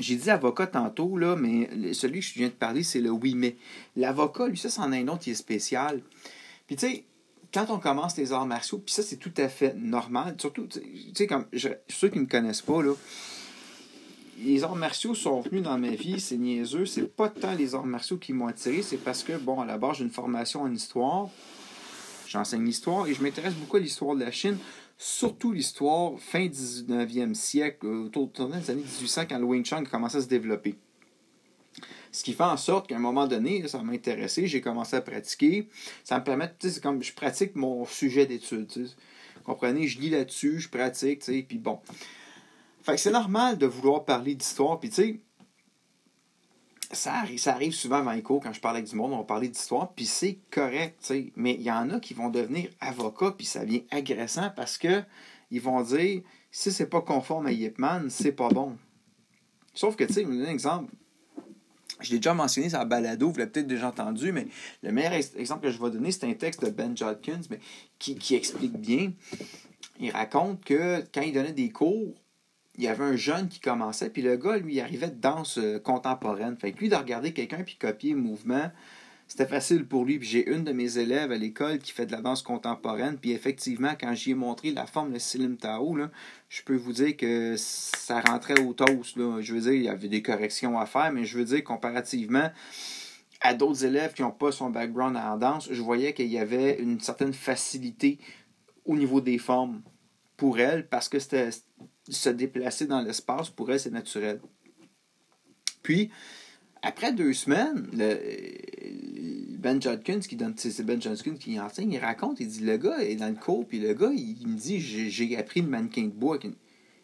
[0.00, 3.34] j'ai dit avocat tantôt, là, mais celui que je viens de parler, c'est le oui,
[3.34, 3.56] mais.
[3.96, 6.02] L'avocat, lui, ça, c'en est un autre qui est spécial.
[6.66, 7.04] Puis, tu sais,
[7.52, 10.34] quand on commence les arts martiaux, puis ça, c'est tout à fait normal.
[10.38, 10.80] Surtout, tu
[11.14, 12.92] sais, comme je, ceux qui ne me connaissent pas, là,
[14.38, 16.86] les arts martiaux sont venus dans ma vie, c'est niaiseux.
[16.86, 19.78] C'est pas tant les arts martiaux qui m'ont attiré, c'est parce que, bon, à la
[19.78, 21.28] base, j'ai une formation en histoire.
[22.26, 24.58] J'enseigne l'histoire et je m'intéresse beaucoup à l'histoire de la Chine
[24.98, 30.22] surtout l'histoire fin 19e siècle, autour des années 1800, quand le Wing Chun commençait à
[30.22, 30.76] se développer.
[32.12, 35.02] Ce qui fait en sorte qu'à un moment donné, ça m'a intéressé, j'ai commencé à
[35.02, 35.68] pratiquer.
[36.02, 38.70] Ça me permet, tu sais, comme je pratique mon sujet d'étude.
[39.44, 41.78] Comprenez, je lis là-dessus, je pratique, tu sais, puis bon.
[42.86, 45.20] Fait que c'est normal de vouloir parler d'histoire, puis tu sais,
[46.92, 49.18] ça arrive, ça arrive souvent avant les cours, quand je parle avec du monde, on
[49.18, 51.32] va parler d'histoire, puis c'est correct, sais.
[51.34, 55.02] mais il y en a qui vont devenir avocats, puis ça devient agressant parce que
[55.50, 56.22] ils vont dire
[56.52, 58.78] si c'est pas conforme à Yipman, c'est pas bon.
[59.74, 60.94] Sauf que, tu sais, je vais donner un exemple.
[62.02, 64.46] Je l'ai déjà mentionné sur la balado, vous l'avez peut-être déjà entendu, mais
[64.84, 67.58] le meilleur exemple que je vais donner, c'est un texte de Ben Jodkins mais
[67.98, 69.12] qui, qui explique bien.
[69.98, 72.14] Il raconte que quand il donnait des cours,
[72.76, 75.78] il y avait un jeune qui commençait, puis le gars, lui, arrivait de danse euh,
[75.78, 76.56] contemporaine.
[76.56, 78.70] Fait que lui, de regarder quelqu'un puis copier le mouvement,
[79.28, 80.18] c'était facile pour lui.
[80.18, 83.32] Puis j'ai une de mes élèves à l'école qui fait de la danse contemporaine, puis
[83.32, 85.96] effectivement, quand j'y ai montré la forme de Silim Tao,
[86.48, 89.16] je peux vous dire que ça rentrait au toast.
[89.16, 92.50] Je veux dire, il y avait des corrections à faire, mais je veux dire, comparativement
[93.40, 96.78] à d'autres élèves qui n'ont pas son background en danse, je voyais qu'il y avait
[96.80, 98.18] une certaine facilité
[98.84, 99.82] au niveau des formes
[100.36, 101.50] pour elle, parce que c'était
[102.08, 104.40] se déplacer dans l'espace, pour elle, c'est naturel.
[105.82, 106.10] Puis,
[106.82, 112.40] après deux semaines, le, Ben Judkins, qui donne, c'est Ben Judkins qui enseigne, il raconte,
[112.40, 115.36] il dit, le gars est dans le cours, puis le gars, il, me dit, j'ai
[115.36, 116.38] appris le mannequin de bois.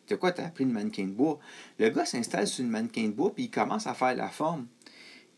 [0.09, 1.39] De quoi t'as appris le mannequin de bois?
[1.79, 4.67] Le gars s'installe sur une mannequin de bois, puis il commence à faire la forme.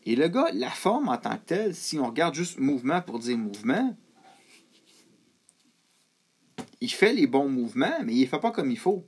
[0.05, 3.19] Et le gars, la forme en tant que telle, si on regarde juste mouvement pour
[3.19, 3.95] dire mouvement,
[6.81, 9.07] il fait les bons mouvements, mais il ne fait pas comme il faut.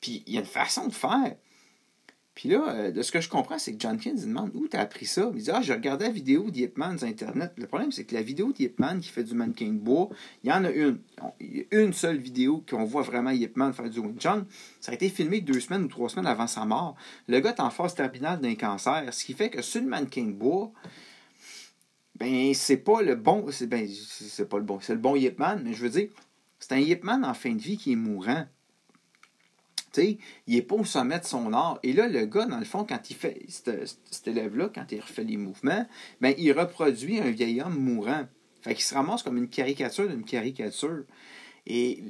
[0.00, 1.36] Puis il y a une façon de faire.
[2.34, 4.76] Puis là, euh, de ce que je comprends, c'est que John Kins demande où tu
[4.76, 5.30] as appris ça?
[5.34, 7.52] Il dit Ah, j'ai regardé la vidéo d'Yipman sur Internet.
[7.56, 10.08] Le problème, c'est que la vidéo d'Yipman qui fait du mannequin de bois,
[10.42, 11.00] il y en a une.
[11.40, 14.46] Il y a une seule vidéo qu'on voit vraiment Yipman faire du Wing Chun.
[14.80, 16.96] Ça a été filmé deux semaines ou trois semaines avant sa mort.
[17.28, 20.24] Le gars est en phase terminale d'un cancer, ce qui fait que sur le mannequin
[20.24, 20.72] de bois,
[22.14, 23.46] ben, c'est pas le bon.
[23.50, 23.86] C'est ben,
[24.48, 24.78] pas le bon.
[24.80, 26.08] C'est le bon mais je veux dire,
[26.58, 28.46] c'est un Yipman en fin de vie qui est mourant
[29.98, 31.78] il n'est pas au sommet de son art.
[31.82, 35.24] Et là, le gars, dans le fond, quand il fait, cet, élève-là, quand il refait
[35.24, 35.86] les mouvements,
[36.20, 38.26] ben, il reproduit un vieil homme mourant.
[38.62, 41.04] Fait qu'il se ramasse comme une caricature d'une caricature.
[41.66, 42.02] Et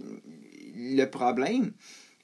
[0.77, 1.73] le problème,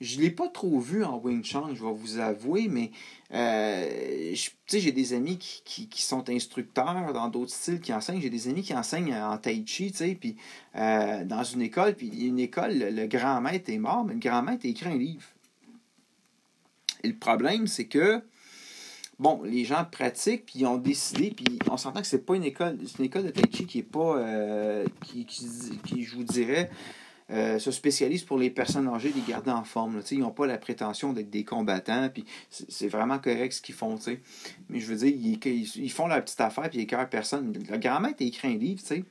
[0.00, 2.90] je ne l'ai pas trop vu en Wing Chun, je vais vous avouer, mais
[3.32, 4.34] euh,
[4.66, 8.20] j'ai des amis qui, sont instructeurs dans d'autres styles qui enseignent.
[8.20, 10.36] J'ai des amis qui enseignent en Tai Chi, puis
[10.76, 14.42] euh, dans une école, puis une école, le, grand maître est mort, mais le grand
[14.42, 15.24] maître a écrit un livre.
[17.06, 18.22] Le problème, c'est que,
[19.18, 22.44] bon, les gens pratiquent, puis ils ont décidé, puis on s'entend que c'est pas une
[22.44, 26.24] école, c'est une école de Tai Chi qui est pas, euh, qui, qui, je vous
[26.24, 26.70] dirais,
[27.30, 30.00] euh, se spécialise pour les personnes âgées, les garder en forme.
[30.12, 33.98] ils n'ont pas la prétention d'être des combattants, puis c'est vraiment correct ce qu'ils font.
[34.68, 35.36] Mais je veux dire,
[35.76, 37.52] ils, font leur petite affaire, puis ils écœurent personne.
[37.52, 39.04] Le grand-maître a écrit un livre, tu sais.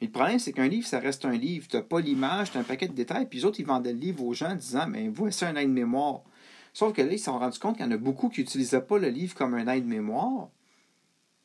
[0.00, 1.66] Mais le problème, c'est qu'un livre, ça reste un livre.
[1.68, 3.92] Tu n'as pas l'image, tu as un paquet de détails, puis les autres, ils vendaient
[3.92, 6.22] le livre aux gens en disant Mais voici un aide-mémoire.
[6.72, 8.80] Sauf que là, ils se sont rendus compte qu'il y en a beaucoup qui n'utilisaient
[8.80, 10.48] pas le livre comme un aide-mémoire,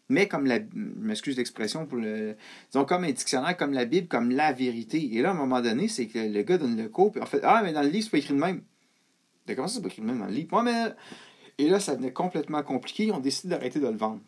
[0.09, 0.59] mais comme la.
[0.59, 2.35] Pour le.
[2.71, 5.15] Disons, comme un dictionnaire, comme la Bible, comme la vérité.
[5.15, 7.25] Et là, à un moment donné, c'est que le gars donne le cours, puis en
[7.25, 8.61] fait, ah, mais dans le livre, c'est pas écrit de même.
[9.47, 10.61] De comment ça, c'est pas écrit de même dans le livre?
[10.61, 10.93] mais.
[11.57, 13.05] Et là, ça devenait complètement compliqué.
[13.05, 14.19] Ils ont décidé d'arrêter de le vendre.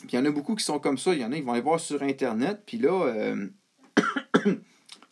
[0.00, 1.12] Puis il y en a beaucoup qui sont comme ça.
[1.12, 3.48] Il y en a, ils vont aller voir sur Internet, puis là, euh,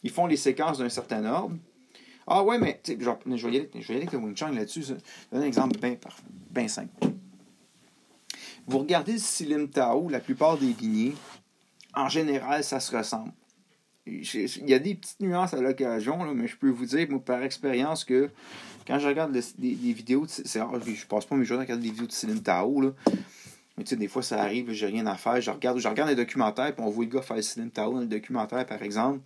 [0.05, 1.57] ils font les séquences d'un certain ordre.
[2.27, 4.83] Ah ouais, mais je, vais je aller avec le Wing Chun là-dessus.
[4.83, 5.79] Je vais donner un exemple
[6.51, 6.91] bien simple.
[8.67, 11.15] Vous regardez le Silim Tao, la plupart des lignées,
[11.95, 13.33] en général, ça se ressemble.
[14.07, 17.43] Il y a des petites nuances à l'occasion, mais je peux vous dire, moi, par
[17.43, 18.31] expérience, que
[18.87, 21.91] quand je regarde des, vidéos, c'est rare, je passe pas mes journées à regarder des
[21.91, 22.91] vidéos de Céline Tao, là.
[23.77, 25.41] Mais tu sais, des fois, ça arrive, j'ai rien à faire.
[25.41, 28.01] Je regarde, je regarde les documentaires, puis on voit le gars faire Céline Tao dans
[28.01, 29.21] le documentaire, par exemple.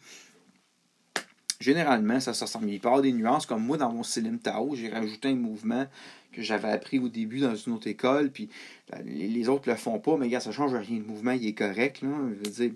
[1.60, 2.70] Généralement, ça, ça ressemble.
[2.70, 5.34] Il peut y avoir des nuances, comme moi, dans mon Céline Tao, j'ai rajouté un
[5.34, 5.86] mouvement
[6.32, 8.48] que j'avais appris au début dans une autre école, puis
[9.04, 10.98] les autres le font pas, mais gars, ça change rien.
[10.98, 12.08] Le mouvement, il est correct, là.
[12.30, 12.72] Je veux dire,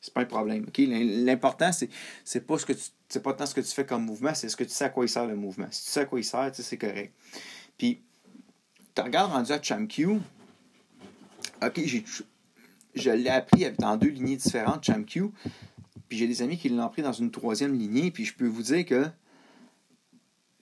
[0.00, 0.66] c'est pas un problème.
[0.78, 4.48] L'important, c'est, pas ce que tu pas tant ce que tu fais comme mouvement, c'est
[4.48, 5.66] ce que tu sais à quoi il sert le mouvement.
[5.70, 7.12] Si tu sais à quoi il sert, c'est correct.
[7.76, 8.00] Puis,
[8.94, 10.20] tu regardes rendu à ChamQ,
[11.62, 12.04] OK, j'ai,
[12.94, 15.30] je l'ai appris dans deux lignées différentes, ChamQ,
[16.08, 18.62] puis j'ai des amis qui l'ont pris dans une troisième lignée, puis je peux vous
[18.62, 19.06] dire que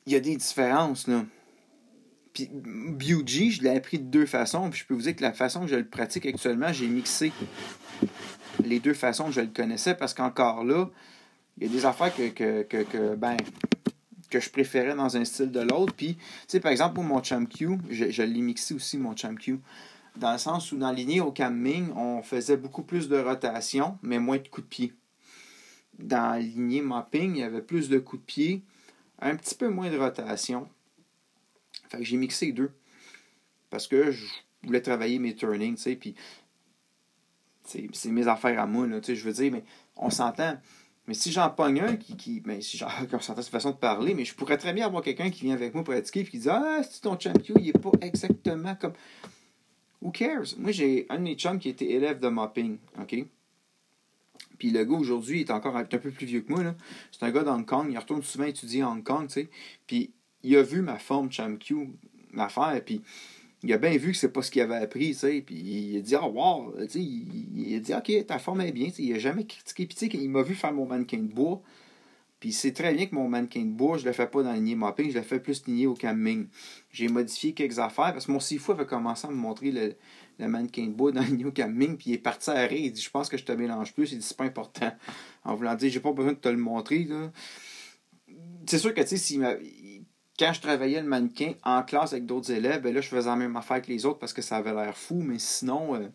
[0.06, 1.24] il y a des différences, là.
[2.32, 5.32] Puis BUG, je l'ai appris de deux façons, puis je peux vous dire que la
[5.32, 7.30] façon que je le pratique actuellement, j'ai mixé
[8.64, 10.88] les deux façons que je le connaissais parce qu'encore là,
[11.58, 13.36] il y a des affaires que, que, que, ben,
[14.30, 15.92] que je préférais dans un style de l'autre.
[15.94, 19.60] Puis, tu sais, par exemple, pour mon Q, je, l'ai mixé aussi, mon Q,
[20.16, 24.18] dans le sens où dans lignée au Camming, on faisait beaucoup plus de rotation, mais
[24.18, 24.92] moins de coups de pied.
[25.98, 28.62] Dans la lignée Mopping, il y avait plus de coups de pied,
[29.20, 30.68] un petit peu moins de rotation.
[31.88, 32.72] Fait que j'ai mixé les deux.
[33.70, 34.26] Parce que je
[34.64, 36.14] voulais travailler mes turnings, tu sais, puis
[37.64, 39.64] c'est mes affaires à moi, là, je veux dire, mais
[39.96, 40.58] on s'entend.
[41.06, 42.16] Mais si j'en pogne un qui.
[42.16, 44.86] qui ben, si j'en on s'entend cette façon de parler, mais je pourrais très bien
[44.86, 47.66] avoir quelqu'un qui vient avec moi pratiquer et qui dit Ah, c'est ton champion, il
[47.66, 48.92] n'est pas exactement comme.
[50.00, 50.56] Who cares?
[50.58, 53.24] Moi, j'ai un de mes qui était élève de mopping, OK?
[54.58, 56.74] Puis le gars aujourd'hui est encore un peu plus vieux que moi.
[57.10, 57.88] C'est un gars d'Hong Kong.
[57.90, 59.50] Il retourne souvent étudier à Hong Kong, tu sais.
[59.86, 61.90] Puis il a vu ma forme Champion,
[62.32, 63.02] ma faire, puis
[63.62, 65.98] il a bien vu que c'est pas ce qu'il avait appris, tu sais, puis il
[65.98, 69.14] a dit, oh wow, tu sais, il, a dit, ok, ta forme est bien, il
[69.14, 71.62] a jamais critiqué, puis tu sais, il m'a vu faire mon mannequin de bois,
[72.40, 74.56] puis c'est très bien que mon mannequin de bois, je le fais pas dans le
[74.56, 76.48] lignée mopping, je le fais plus ligné au camming.
[76.90, 79.94] J'ai modifié quelques affaires, parce que mon sifu avait commencé à me montrer le,
[80.38, 82.80] le mannequin de bois dans le lignée au camming, puis il est parti à rire,
[82.80, 84.92] il dit, je pense que je te mélange plus, il dit, c'est pas important,
[85.44, 87.08] en voulant dire, j'ai pas besoin de te le montrer.
[88.66, 89.38] C'est sûr que, tu sais,
[90.38, 93.36] quand je travaillais le mannequin en classe avec d'autres élèves, ben là, je faisais la
[93.36, 96.08] même affaire que les autres parce que ça avait l'air fou, mais sinon, euh,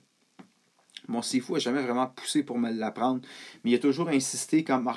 [1.07, 3.21] mon sifu n'a jamais vraiment poussé pour me l'apprendre.
[3.63, 4.91] Mais il a toujours insisté, comme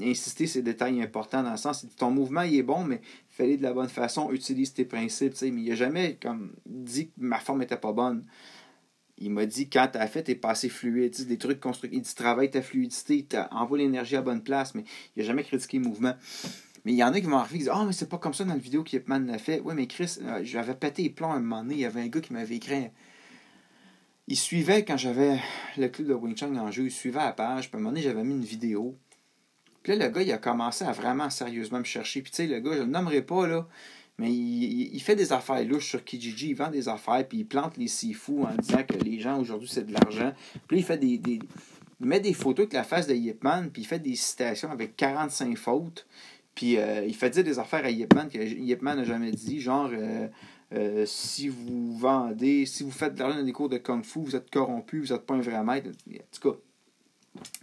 [0.00, 3.62] insister ces détails importants dans le sens, ton mouvement il est bon, mais fallait de
[3.62, 7.62] la bonne façon, utilise tes principes, mais il n'a jamais comme dit que ma forme
[7.62, 8.24] était pas bonne.
[9.18, 11.90] Il m'a dit quand tu as fait, t'es passé fluide, des trucs construits.
[11.92, 15.78] Il dit travaille ta fluidité, envoie l'énergie à bonne place, mais il n'a jamais critiqué
[15.78, 16.14] le mouvement.
[16.84, 18.18] Mais il y en a qui vont arriver et disent Ah, oh, mais c'est pas
[18.18, 19.60] comme ça dans la vidéo qu'Yepman l'a fait.
[19.64, 21.74] Oui, mais Chris, euh, j'avais pété les plombs à un moment donné.
[21.74, 22.90] Il y avait un gars qui m'avait écrit.
[24.26, 25.38] Il suivait quand j'avais
[25.76, 27.68] le club de Wing Chun en jeu, il suivait la page.
[27.68, 28.96] Puis à un moment donné, j'avais mis une vidéo.
[29.82, 32.22] Puis là, le gars, il a commencé à vraiment sérieusement me chercher.
[32.22, 33.68] Puis tu sais, le gars, je le nommerai pas, là.
[34.18, 37.76] Mais il, fait des affaires louches sur Kijiji, il vend des affaires, puis il plante
[37.76, 40.32] les sifu en disant que les gens aujourd'hui c'est de l'argent.
[40.68, 41.40] Puis là, il fait des, des,
[42.00, 44.94] Il met des photos avec la face de Yipman, puis il fait des citations avec
[44.96, 46.06] 45 fautes.
[46.54, 49.90] Puis euh, il fait dire des affaires à Yipman que Yipman n'a jamais dit, genre
[49.92, 50.28] euh,
[50.72, 54.20] euh, si vous vendez, si vous faites de l'argent dans des cours de Kung Fu,
[54.20, 55.88] vous êtes corrompu, vous n'êtes pas un vrai maître.
[55.88, 56.58] En tout cas.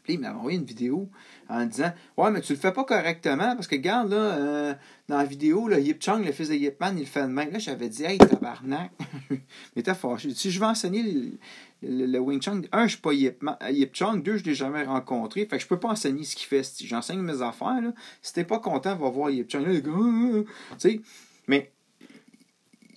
[0.10, 1.10] Il m'a envoyé une vidéo
[1.48, 5.24] en disant Ouais, mais tu le fais pas correctement parce que regarde là, dans la
[5.24, 7.52] vidéo, là, Yip Chung, le fils de Yipman, il le fait de même.
[7.52, 8.92] Là, j'avais dit Hey, tabarnak,
[9.76, 10.34] t'es fâché.
[10.34, 11.40] Si je vais enseigner
[11.82, 15.46] le, Wing Chun, un, je suis pas Yip, Yip Chung, deux, je l'ai jamais rencontré.
[15.46, 16.64] Fait que je peux pas enseigner ce qu'il fait.
[16.64, 19.66] Si j'enseigne mes affaires, là, si t'es pas content, va voir Yip Chung.
[19.66, 20.46] Là, tu
[20.78, 21.02] sais,
[21.48, 21.72] mais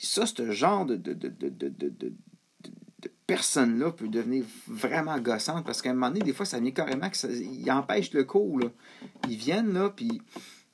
[0.04, 2.12] ça, ce genre de, de, de, de,
[3.26, 7.08] personne-là peut devenir vraiment gossante parce qu'à un moment donné, des fois, ça vient carrément
[7.08, 8.58] que ça il empêche le cours.
[8.58, 8.66] Là.
[9.28, 10.20] Ils viennent là, puis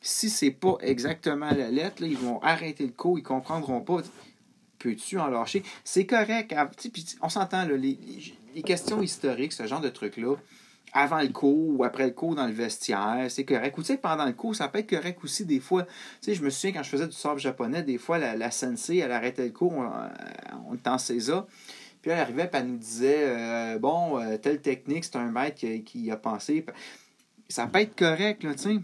[0.01, 4.03] si c'est pas exactement la lettre, là, ils vont arrêter le cours, ils comprendront pas
[4.81, 5.63] peux-tu en lâcher?
[5.85, 6.55] C'est correct.
[7.21, 7.99] on s'entend, les,
[8.55, 10.37] les, questions historiques, ce genre de trucs-là,
[10.93, 13.77] avant le cours ou après le cours dans le vestiaire, c'est correct.
[13.79, 15.85] Ou tu sais, pendant le cours, ça peut être correct aussi des fois.
[15.85, 15.91] Tu
[16.23, 18.99] sais, je me souviens quand je faisais du sable japonais, des fois, la, la sensei,
[18.99, 19.91] elle arrêtait le cours, on,
[20.69, 20.97] on était en.
[22.03, 25.57] Puis elle arrivait, et elle nous disait euh, Bon, euh, telle technique, c'est un maître
[25.57, 26.65] qui, qui, a pensé.
[27.49, 28.81] Ça peut être correct, là, tu sais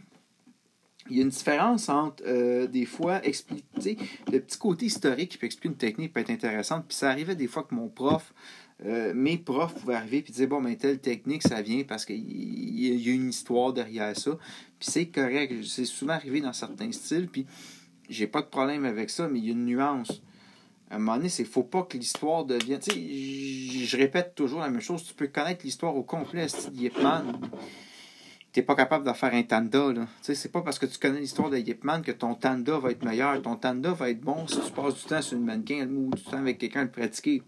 [1.10, 3.96] il y a une différence entre euh, des fois expliquer
[4.32, 6.84] le petit côté historique qui peut expliquer une technique peut être intéressante.
[6.88, 8.32] Puis ça arrivait des fois que mon prof,
[8.84, 12.18] euh, mes profs pouvaient arriver et dire bon mais telle technique ça vient parce qu'il
[12.18, 14.32] y a une histoire derrière ça.
[14.78, 15.54] Puis c'est correct.
[15.64, 17.28] C'est souvent arrivé dans certains styles.
[17.28, 17.46] Puis
[18.08, 20.22] j'ai pas de problème avec ça, mais il y a une nuance.
[20.90, 22.78] À un moment donné, il faut pas que l'histoire devienne.
[22.78, 25.04] Tu sais, je répète toujours la même chose.
[25.04, 27.24] Tu peux connaître l'histoire au complet, Yepman
[28.56, 29.92] tu n'es pas capable de faire un tanda.
[29.92, 30.06] Là.
[30.22, 33.42] C'est pas parce que tu connais l'histoire de Yipman que ton tanda va être meilleur.
[33.42, 36.22] Ton tanda va être bon si tu passes du temps sur une mannequin ou du
[36.22, 37.42] temps avec quelqu'un de pratiquer.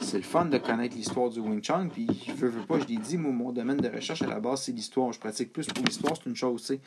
[0.00, 1.88] C'est le fun de connaître l'histoire du Wing Chun.
[1.88, 4.40] Puis je veux, veux pas, je l'ai dit, moi, mon domaine de recherche à la
[4.40, 5.12] base, c'est l'histoire.
[5.12, 6.80] Je pratique plus pour l'histoire, c'est une chose, tu sais.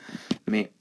[0.48, 0.72] Mais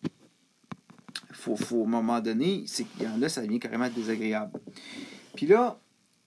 [1.32, 4.58] faut, faut, à un moment donné, c'est qu'il y en a, ça devient carrément désagréable.
[5.34, 5.78] Puis là,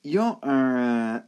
[0.03, 1.23] il y a un.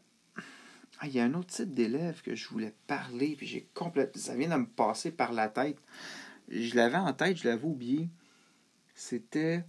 [1.03, 4.21] Ah, il y a un autre type d'élève que je voulais parler, puis j'ai complètement.
[4.21, 5.77] Ça vient de me passer par la tête.
[6.47, 8.07] Je l'avais en tête, je l'avais oublié.
[8.93, 9.63] C'était.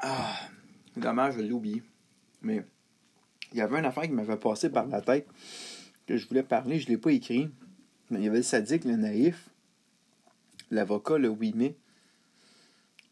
[0.00, 0.48] Ah,
[0.96, 1.82] dommage, je l'ai oublié.
[2.42, 2.64] Mais
[3.52, 5.26] il y avait une affaire qui m'avait passé par la tête
[6.06, 7.50] que je voulais parler, je ne l'ai pas écrit.
[8.10, 9.50] Mais il y avait le sadique, le naïf,
[10.70, 11.76] l'avocat, le oui mais.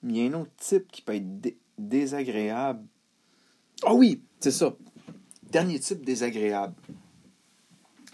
[0.03, 2.87] Il y a un autre type qui peut être désagréable.
[3.83, 4.77] Ah oui, c'est ça.
[5.51, 6.75] Dernier type désagréable.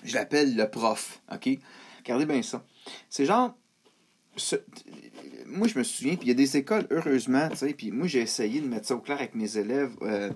[0.02, 1.22] Je l'appelle le prof.
[1.30, 1.50] OK?
[1.98, 2.64] Regardez bien ça.
[3.10, 3.56] C'est genre.
[5.52, 8.06] Moi, je me souviens, puis il y a des écoles, heureusement, tu sais, puis moi,
[8.06, 9.92] j'ai essayé de mettre ça au clair avec mes élèves.
[10.02, 10.30] Euh,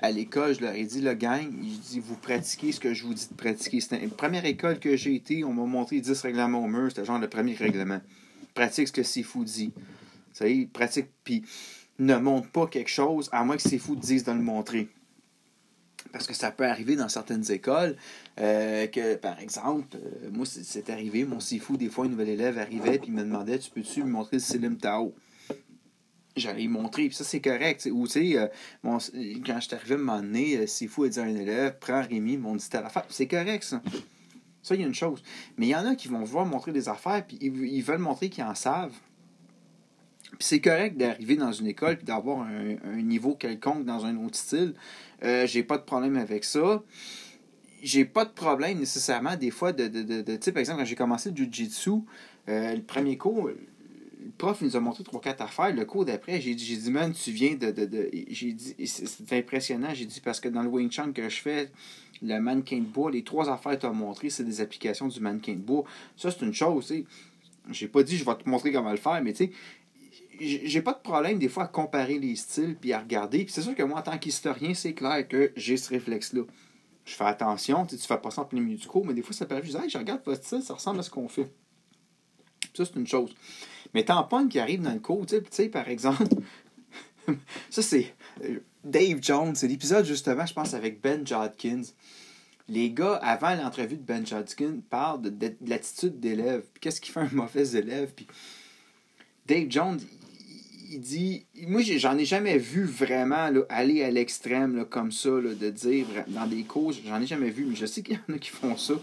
[0.00, 3.04] à l'école, je leur ai dit, le gang, je dis, vous pratiquez ce que je
[3.04, 3.80] vous dis de pratiquer.
[3.80, 7.04] C'était la première école que j'ai été, on m'a montré 10 règlements au mur, c'était
[7.04, 8.00] genre le premier règlement.
[8.54, 9.72] Pratique ce que Sifu dit.
[9.74, 11.42] Vous savez, pratique, puis
[11.98, 14.88] ne montre pas quelque chose à moins que Sifu te dise de le montrer.
[16.14, 17.96] Parce que ça peut arriver dans certaines écoles
[18.38, 22.56] euh, que, par exemple, euh, moi, c'est arrivé, mon Sifu, des fois, un nouvel élève
[22.56, 25.12] arrivait puis me demandait Tu peux-tu me montrer le Silim Tao?
[26.36, 27.88] J'allais y montrer, puis ça c'est correct.
[27.92, 28.46] Ou tu sais, euh,
[28.84, 32.02] quand je suis arrivé à un moment donné, c'est fou à à un élève, prends
[32.02, 33.06] Rémi, m'ont dit telle affaire.
[33.08, 33.82] C'est correct ça.
[34.62, 35.20] Ça, il y a une chose.
[35.56, 38.30] Mais il y en a qui vont vouloir montrer des affaires, puis ils, veulent montrer
[38.30, 38.94] qu'ils en savent.
[40.38, 44.74] C'est correct d'arriver dans une école puis d'avoir un, niveau quelconque dans un autre style.
[45.22, 46.82] Euh, j'ai pas de problème avec ça.
[47.82, 51.30] J'ai pas de problème nécessairement des fois de, de, de, par exemple, quand j'ai commencé
[51.30, 51.90] le Jiu-Jitsu,
[52.46, 53.50] le premier cours,
[54.24, 55.74] le prof nous a montré trois, quatre affaires.
[55.74, 57.70] Le cours d'après, j'ai dit, j'ai dit, man, tu viens de.
[57.70, 59.88] de, j'ai dit, c'est impressionnant.
[59.92, 61.70] J'ai dit, parce que dans le Wing Chun que je fais,
[62.22, 65.20] le mannequin de bois, les trois affaires que tu as montrées, c'est des applications du
[65.20, 65.84] mannequin de bois.
[66.16, 67.04] Ça, c'est une chose, tu sais.
[67.70, 69.52] J'ai pas dit, je vais te montrer comment le faire, mais tu sais,
[70.40, 73.44] j'ai pas de problème des fois à comparer les styles puis à regarder.
[73.44, 76.42] Puis c'est sûr que moi, en tant qu'historien, c'est clair que j'ai ce réflexe-là.
[77.04, 79.34] Je fais attention, tu fais pas ça en plein milieu du cours, mais des fois,
[79.34, 81.52] ça peut arriver, je regarde votre style, ça ressemble à ce qu'on fait.
[82.74, 83.34] Ça, c'est une chose.
[83.92, 86.24] Mais tampon qui arrive dans le cours, tu sais, par exemple,
[87.70, 91.82] ça c'est euh, Dave Jones, c'est l'épisode justement, je pense, avec Ben Jodkins.
[92.68, 96.64] Les gars, avant l'entrevue de Ben Jodkins, parlent de, l'attitude d'élève.
[96.80, 98.12] Qu'est-ce qui fait un mauvais élève?
[98.14, 98.26] Puis
[99.46, 100.00] Dave Jones,
[100.90, 106.06] il, dit Moi, j'en ai jamais vu vraiment aller à l'extrême comme ça, de dire
[106.28, 108.50] dans des cours, j'en ai jamais vu, mais je sais qu'il y en a qui
[108.50, 108.94] font ça.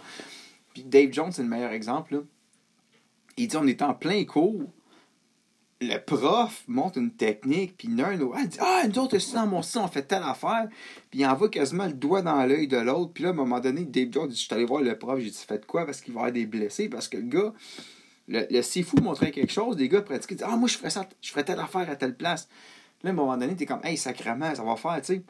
[0.74, 2.24] Puis Dave Jones, c'est le meilleur exemple.
[3.38, 4.70] Il dit On est en plein cours
[5.82, 9.82] le prof montre une technique, puis l'un il dit Ah, nous autres, dans mon style,
[9.84, 10.68] on fait telle affaire,
[11.10, 13.60] puis il envoie quasiment le doigt dans l'œil de l'autre, puis là, à un moment
[13.60, 16.02] donné, Dave Jones dit Je suis allé voir le prof, j'ai dit Faites quoi Parce
[16.02, 17.54] qu'il va y avoir des blessés, parce que le gars,
[18.32, 21.30] le, Sifu montrait quelque chose, des gars pratiquaient, disent Ah, moi, je ferais ça, je
[21.30, 22.48] ferais telle affaire à telle place.
[23.04, 25.24] Là, à un moment donné, t'es comme Hey, sacrément, ça va faire, tu sais.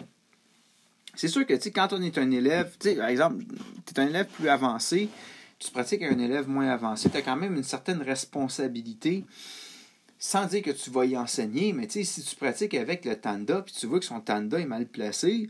[1.15, 3.43] C'est sûr que, tu sais, quand on est un élève, tu sais, par exemple,
[3.85, 5.09] tu es un élève plus avancé,
[5.59, 9.25] tu pratiques avec un élève moins avancé, tu as quand même une certaine responsabilité
[10.17, 13.73] sans dire que tu vas y enseigner, mais si tu pratiques avec le tanda, puis
[13.73, 15.49] tu vois que son tanda est mal placé,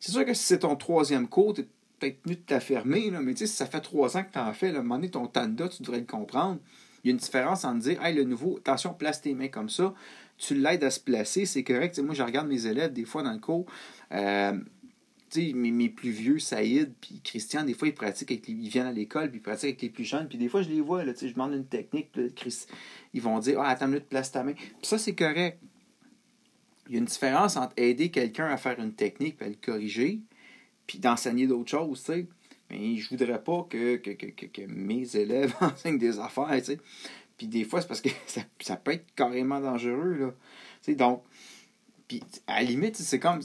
[0.00, 1.64] c'est sûr que si c'est ton troisième cours, tu
[1.98, 4.70] peut-être tenu de t'affirmer, mais si ça fait trois ans que tu en fais, à
[4.70, 6.58] un moment donné, ton tanda, tu devrais le comprendre.
[7.02, 9.68] Il y a une différence entre dire, hey, le nouveau, attention, place tes mains comme
[9.68, 9.94] ça,
[10.38, 11.98] tu l'aides à se placer, c'est correct.
[11.98, 13.66] moi, je regarde mes élèves des fois dans le cours.
[14.12, 14.58] Euh,
[15.36, 18.92] mes, mes, plus vieux, Saïd, puis Christian, des fois, ils pratiquent avec ils viennent à
[18.92, 21.12] l'école, puis ils pratiquent avec les plus jeunes, puis des fois, je les vois, là,
[21.20, 22.10] je demande une technique,
[23.12, 24.52] ils vont dire, ah, attends une minute, place ta main.
[24.52, 25.58] Puis ça, c'est correct.
[26.88, 30.20] Il y a une différence entre aider quelqu'un à faire une technique, à le corriger,
[30.86, 32.26] puis d'enseigner d'autres choses, tu sais.
[32.70, 36.80] Mais je voudrais pas que, que, que, que, mes élèves enseignent des affaires, tu sais.
[37.36, 40.34] Puis des fois, c'est parce que ça, ça, peut être carrément dangereux, là.
[40.82, 41.22] Tu sais, donc,
[42.08, 43.40] puis à la limite, c'est comme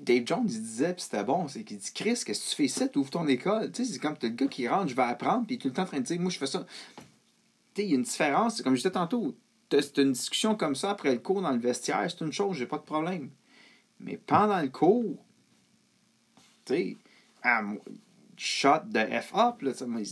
[0.00, 2.64] Dave Jones, il disait, puis c'était bon, c'est qu'il dit Chris, qu'est-ce que tu fais
[2.64, 3.70] ici, ouvres ton école.
[3.72, 5.82] Tu sais, c'est comme le gars qui rentre, je vais apprendre, puis tout le temps
[5.82, 6.66] en train de dire, moi, je fais ça.
[7.74, 9.34] Tu sais, il y a une différence, comme je disais tantôt,
[9.70, 12.66] c'est une discussion comme ça après le cours dans le vestiaire, c'est une chose, j'ai
[12.66, 13.30] pas de problème.
[14.00, 15.23] Mais pendant le cours,
[16.64, 16.96] tu
[18.36, 19.62] shot de F-up,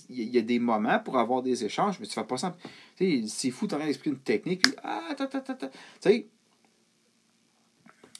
[0.09, 2.57] il y a des moments pour avoir des échanges, mais tu fais pas ça.
[2.99, 5.69] C'est fou, tu as d'expliquer une technique, puis ah, ta, ta, ta, Tu
[6.01, 6.27] sais,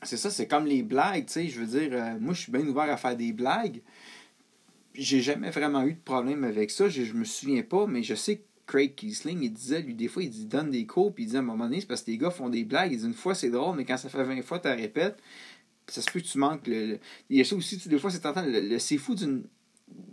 [0.03, 1.49] c'est ça, c'est comme les blagues, tu sais.
[1.49, 3.80] Je veux dire, euh, moi, je suis bien ouvert à faire des blagues.
[4.95, 6.89] J'ai jamais vraiment eu de problème avec ça.
[6.89, 10.09] Je, je me souviens pas, mais je sais que Craig Kiesling, il disait, lui, des
[10.09, 12.03] fois, il, dit, donne des cours, puis il dit à un moment donné, c'est parce
[12.03, 12.93] que les gars font des blagues.
[12.93, 15.18] Il dit, une fois, c'est drôle, mais quand ça fait 20 fois, tu répètes,
[15.89, 16.99] ça se peut que tu manques le.
[17.28, 19.45] Il y a ça aussi, des fois, c'est tentant, le, c'est fou d'une,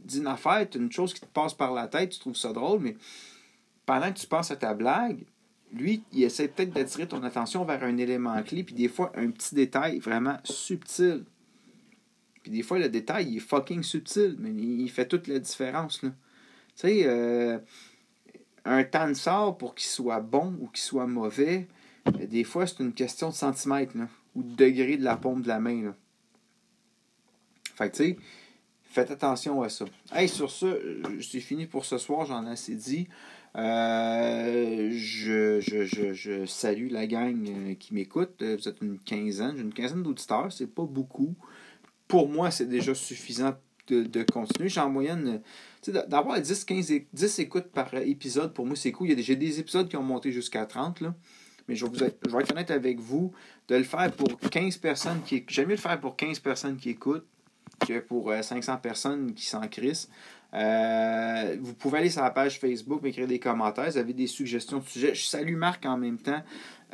[0.05, 2.95] d'une affaire, une chose qui te passe par la tête, tu trouves ça drôle, mais
[3.85, 5.23] pendant que tu penses à ta blague,
[5.71, 9.29] lui, il essaie peut-être d'attirer ton attention vers un élément clé, puis des fois, un
[9.29, 11.23] petit détail vraiment subtil.
[12.41, 15.99] Puis des fois, le détail, il est fucking subtil, mais il fait toute la différence.
[15.99, 16.09] Tu
[16.75, 17.59] sais, euh,
[18.65, 21.67] un temps de sort pour qu'il soit bon ou qu'il soit mauvais,
[22.17, 23.93] des fois, c'est une question de centimètres
[24.39, 25.83] ou de degré de la paume de la main.
[25.83, 25.95] Là.
[27.75, 28.17] Fait tu sais,
[28.83, 29.85] faites attention à ça.
[30.13, 33.07] Hey, sur ce, c'est fini pour ce soir, j'en ai assez dit.
[33.55, 38.41] Euh, je, je, je, salue la gang euh, qui m'écoute.
[38.41, 39.55] Vous êtes une quinzaine.
[39.55, 40.51] J'ai une quinzaine d'auditeurs.
[40.51, 41.35] C'est pas beaucoup.
[42.07, 43.55] Pour moi, c'est déjà suffisant
[43.87, 44.69] de, continuer.
[44.69, 45.41] J'ai en moyenne.
[45.87, 49.11] D'avoir 10, 15, 10 écoutes par épisode, pour moi, c'est cool.
[49.11, 51.01] A des épisodes qui ont monté jusqu'à 30.
[51.01, 51.15] Là.
[51.69, 53.31] Mais je vais, être, je honnête avec vous.
[53.67, 56.89] De le faire pour 15 personnes qui J'aime mieux le faire pour 15 personnes qui
[56.89, 57.27] écoutent
[57.85, 60.09] que pour 500 euh, personnes qui s'en crissent.
[60.53, 63.89] Euh, vous pouvez aller sur la page Facebook, m'écrire des commentaires.
[63.91, 65.13] Vous avez des suggestions de sujets.
[65.13, 66.41] Je salue Marc en même temps.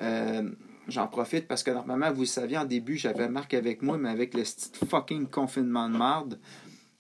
[0.01, 0.51] Euh,
[0.89, 4.09] j'en profite parce que normalement, vous le saviez, en début, j'avais Marc avec moi, mais
[4.09, 4.43] avec le
[4.89, 6.37] fucking confinement de marde,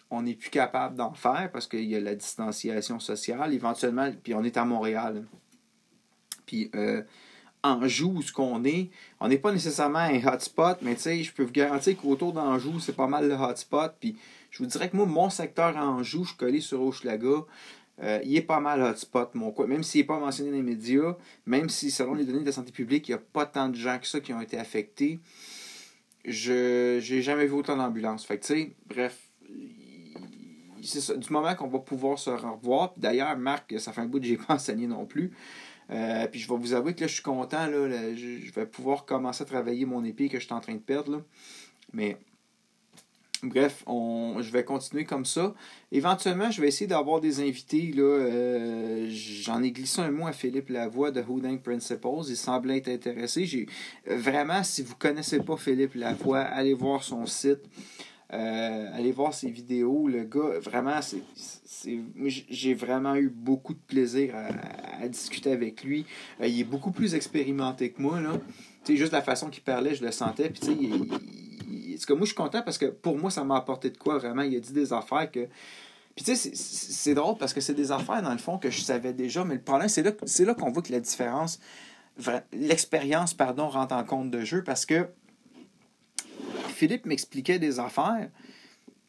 [0.09, 3.53] on n'est plus capable d'en faire parce qu'il y a la distanciation sociale.
[3.53, 5.25] Éventuellement, puis on est à Montréal.
[6.45, 6.71] Puis
[7.65, 8.89] Anjou, ce qu'on est,
[9.19, 12.95] on n'est pas nécessairement un hotspot, mais tu je peux vous garantir qu'autour d'Anjou, c'est
[12.95, 13.93] pas mal le hotspot.
[13.99, 14.17] Puis
[14.51, 17.45] je vous dirais que moi, mon secteur Anjou, je suis collé sur Hochelaga,
[18.03, 19.67] euh, il est pas mal hotspot, mon coin.
[19.67, 22.51] Même s'il n'est pas mentionné dans les médias, même si, selon les données de la
[22.51, 25.19] santé publique, il n'y a pas tant de gens que ça qui ont été affectés,
[26.25, 28.25] je n'ai jamais vu autant d'ambulances.
[28.25, 29.19] Fait bref,
[30.83, 31.17] c'est.
[31.17, 34.37] Du moment qu'on va pouvoir se revoir, d'ailleurs, Marc, ça fait un bout que j'ai
[34.37, 35.31] pas enseigné non plus.
[35.91, 37.67] Euh, puis je vais vous avouer que là, je suis content.
[37.67, 40.79] Là, je, vais pouvoir commencer à travailler mon épée que je suis en train de
[40.79, 41.11] perdre.
[41.11, 41.21] Là.
[41.93, 42.17] Mais
[43.43, 45.53] bref, on, je vais continuer comme ça.
[45.91, 47.93] Éventuellement, je vais essayer d'avoir des invités.
[47.97, 52.27] Euh, j'en ai glissé un mot à Philippe Lavoie de Houdin Principles.
[52.27, 53.67] Il semblait être intéressé.
[54.07, 57.61] Vraiment, si vous ne connaissez pas Philippe Lavoie, allez voir son site.
[58.33, 60.07] Euh, allez voir ses vidéos.
[60.07, 61.21] Le gars, vraiment, c'est,
[62.49, 66.05] j'ai vraiment eu beaucoup de plaisir à, discuter avec lui.
[66.41, 68.19] Euh, il est beaucoup plus expérimenté que moi.
[68.19, 68.33] Là.
[68.89, 70.49] juste la façon qu'il parlait, je le sentais.
[70.49, 71.07] Puis, il,
[72.09, 74.41] moi, je suis content parce que pour moi, ça m'a apporté de quoi vraiment.
[74.41, 75.47] Il a dit des affaires que.
[76.15, 78.79] Puis tu sais, c'est drôle parce que c'est des affaires, dans le fond, que je
[78.79, 81.59] savais déjà, mais le problème, c'est là, là qu'on voit que la différence,
[82.53, 85.09] l'expérience, pardon, rentre en compte de jeu parce que
[86.75, 88.29] Philippe m'expliquait des affaires.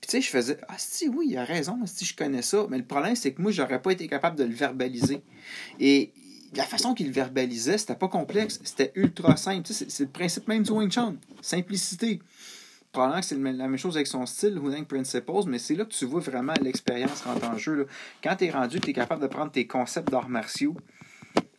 [0.01, 2.67] Puis, tu sais, je faisais Ah, si, oui, il a raison, si je connais ça.
[2.71, 5.23] Mais le problème, c'est que moi, j'aurais pas été capable de le verbaliser.
[5.81, 6.13] Et
[6.55, 9.67] la façon qu'il verbalisait, c'était pas complexe, c'était ultra simple.
[9.71, 12.21] C'est le principe même du Wing Chun simplicité.
[12.93, 15.93] Probablement que c'est la même chose avec son style, Huang Principles, mais c'est là que
[15.93, 17.75] tu vois vraiment l'expérience rentrer en jeu.
[17.75, 17.85] Là.
[18.23, 20.75] Quand tu es rendu, tu es capable de prendre tes concepts d'arts martiaux,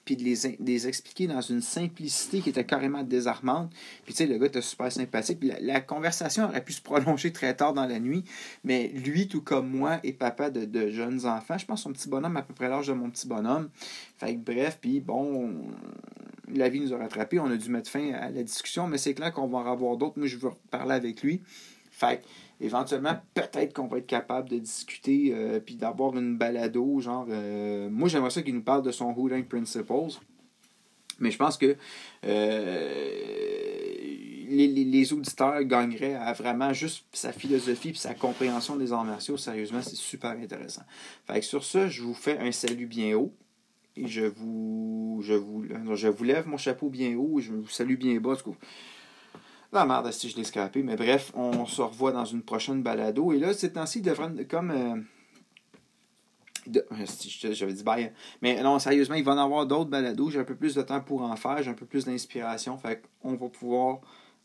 [0.08, 3.70] puis de les, expliquer dans une simplicité qui était carrément désarmante.
[4.06, 5.38] Puis tu sais, le gars était super sympathique.
[5.42, 8.24] Puis la, conversation aurait pu se prolonger très tard dans la nuit,
[8.64, 11.58] mais lui, tout comme moi, est papa de, jeunes enfants.
[11.58, 13.70] Je pense son petit bonhomme à peu près l'âge de mon petit bonhomme.
[14.18, 15.54] Fait que bref, puis bon,
[16.54, 17.40] la vie nous a rattrapés.
[17.40, 19.98] On a dû mettre fin à la discussion, mais c'est clair qu'on va en avoir
[19.98, 20.18] d'autres.
[20.18, 21.42] Moi, je veux parler avec lui.
[21.98, 22.22] Fait
[22.62, 27.00] éventuellement, peut-être qu'on va être capable de discuter euh, puis d'avoir une balado.
[27.00, 30.20] Genre, euh, moi, j'aimerais ça qu'il nous parle de son Houdin Principles.
[31.20, 31.76] Mais je pense que
[32.24, 32.94] euh,
[34.48, 39.38] les, les, auditeurs gagneraient à vraiment juste sa philosophie et sa compréhension des arts martiaux.
[39.38, 40.84] Sérieusement, c'est super intéressant.
[41.26, 43.34] Fait que sur ça, je vous fais un salut bien haut.
[43.96, 47.68] Et je vous, je vous, je vous lève mon chapeau bien haut et je vous
[47.68, 48.36] salue bien bas.
[49.74, 50.82] La merde, si je l'ai scrapé.
[50.82, 53.34] Mais bref, on se revoit dans une prochaine balado.
[53.34, 54.72] Et là, ces temps-ci, devrait comme.
[54.72, 55.02] Euh,
[57.52, 58.12] j'avais dit bye.
[58.42, 60.30] Mais non, sérieusement, il va en avoir d'autres balados.
[60.32, 61.62] J'ai un peu plus de temps pour en faire.
[61.64, 62.78] J'ai un peu plus d'inspiration.
[62.78, 64.00] Fait qu'on va pouvoir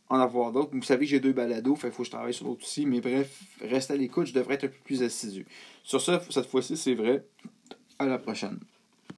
[0.08, 0.70] en avoir d'autres.
[0.72, 1.76] Vous savez j'ai deux balados.
[1.76, 2.86] Fait qu'il faut que je travaille sur d'autres aussi.
[2.86, 4.26] Mais bref, reste à l'écoute.
[4.26, 5.46] Je devrais être un peu plus assidu.
[5.82, 7.24] Sur ça, cette fois-ci, c'est vrai.
[7.98, 8.58] À la prochaine.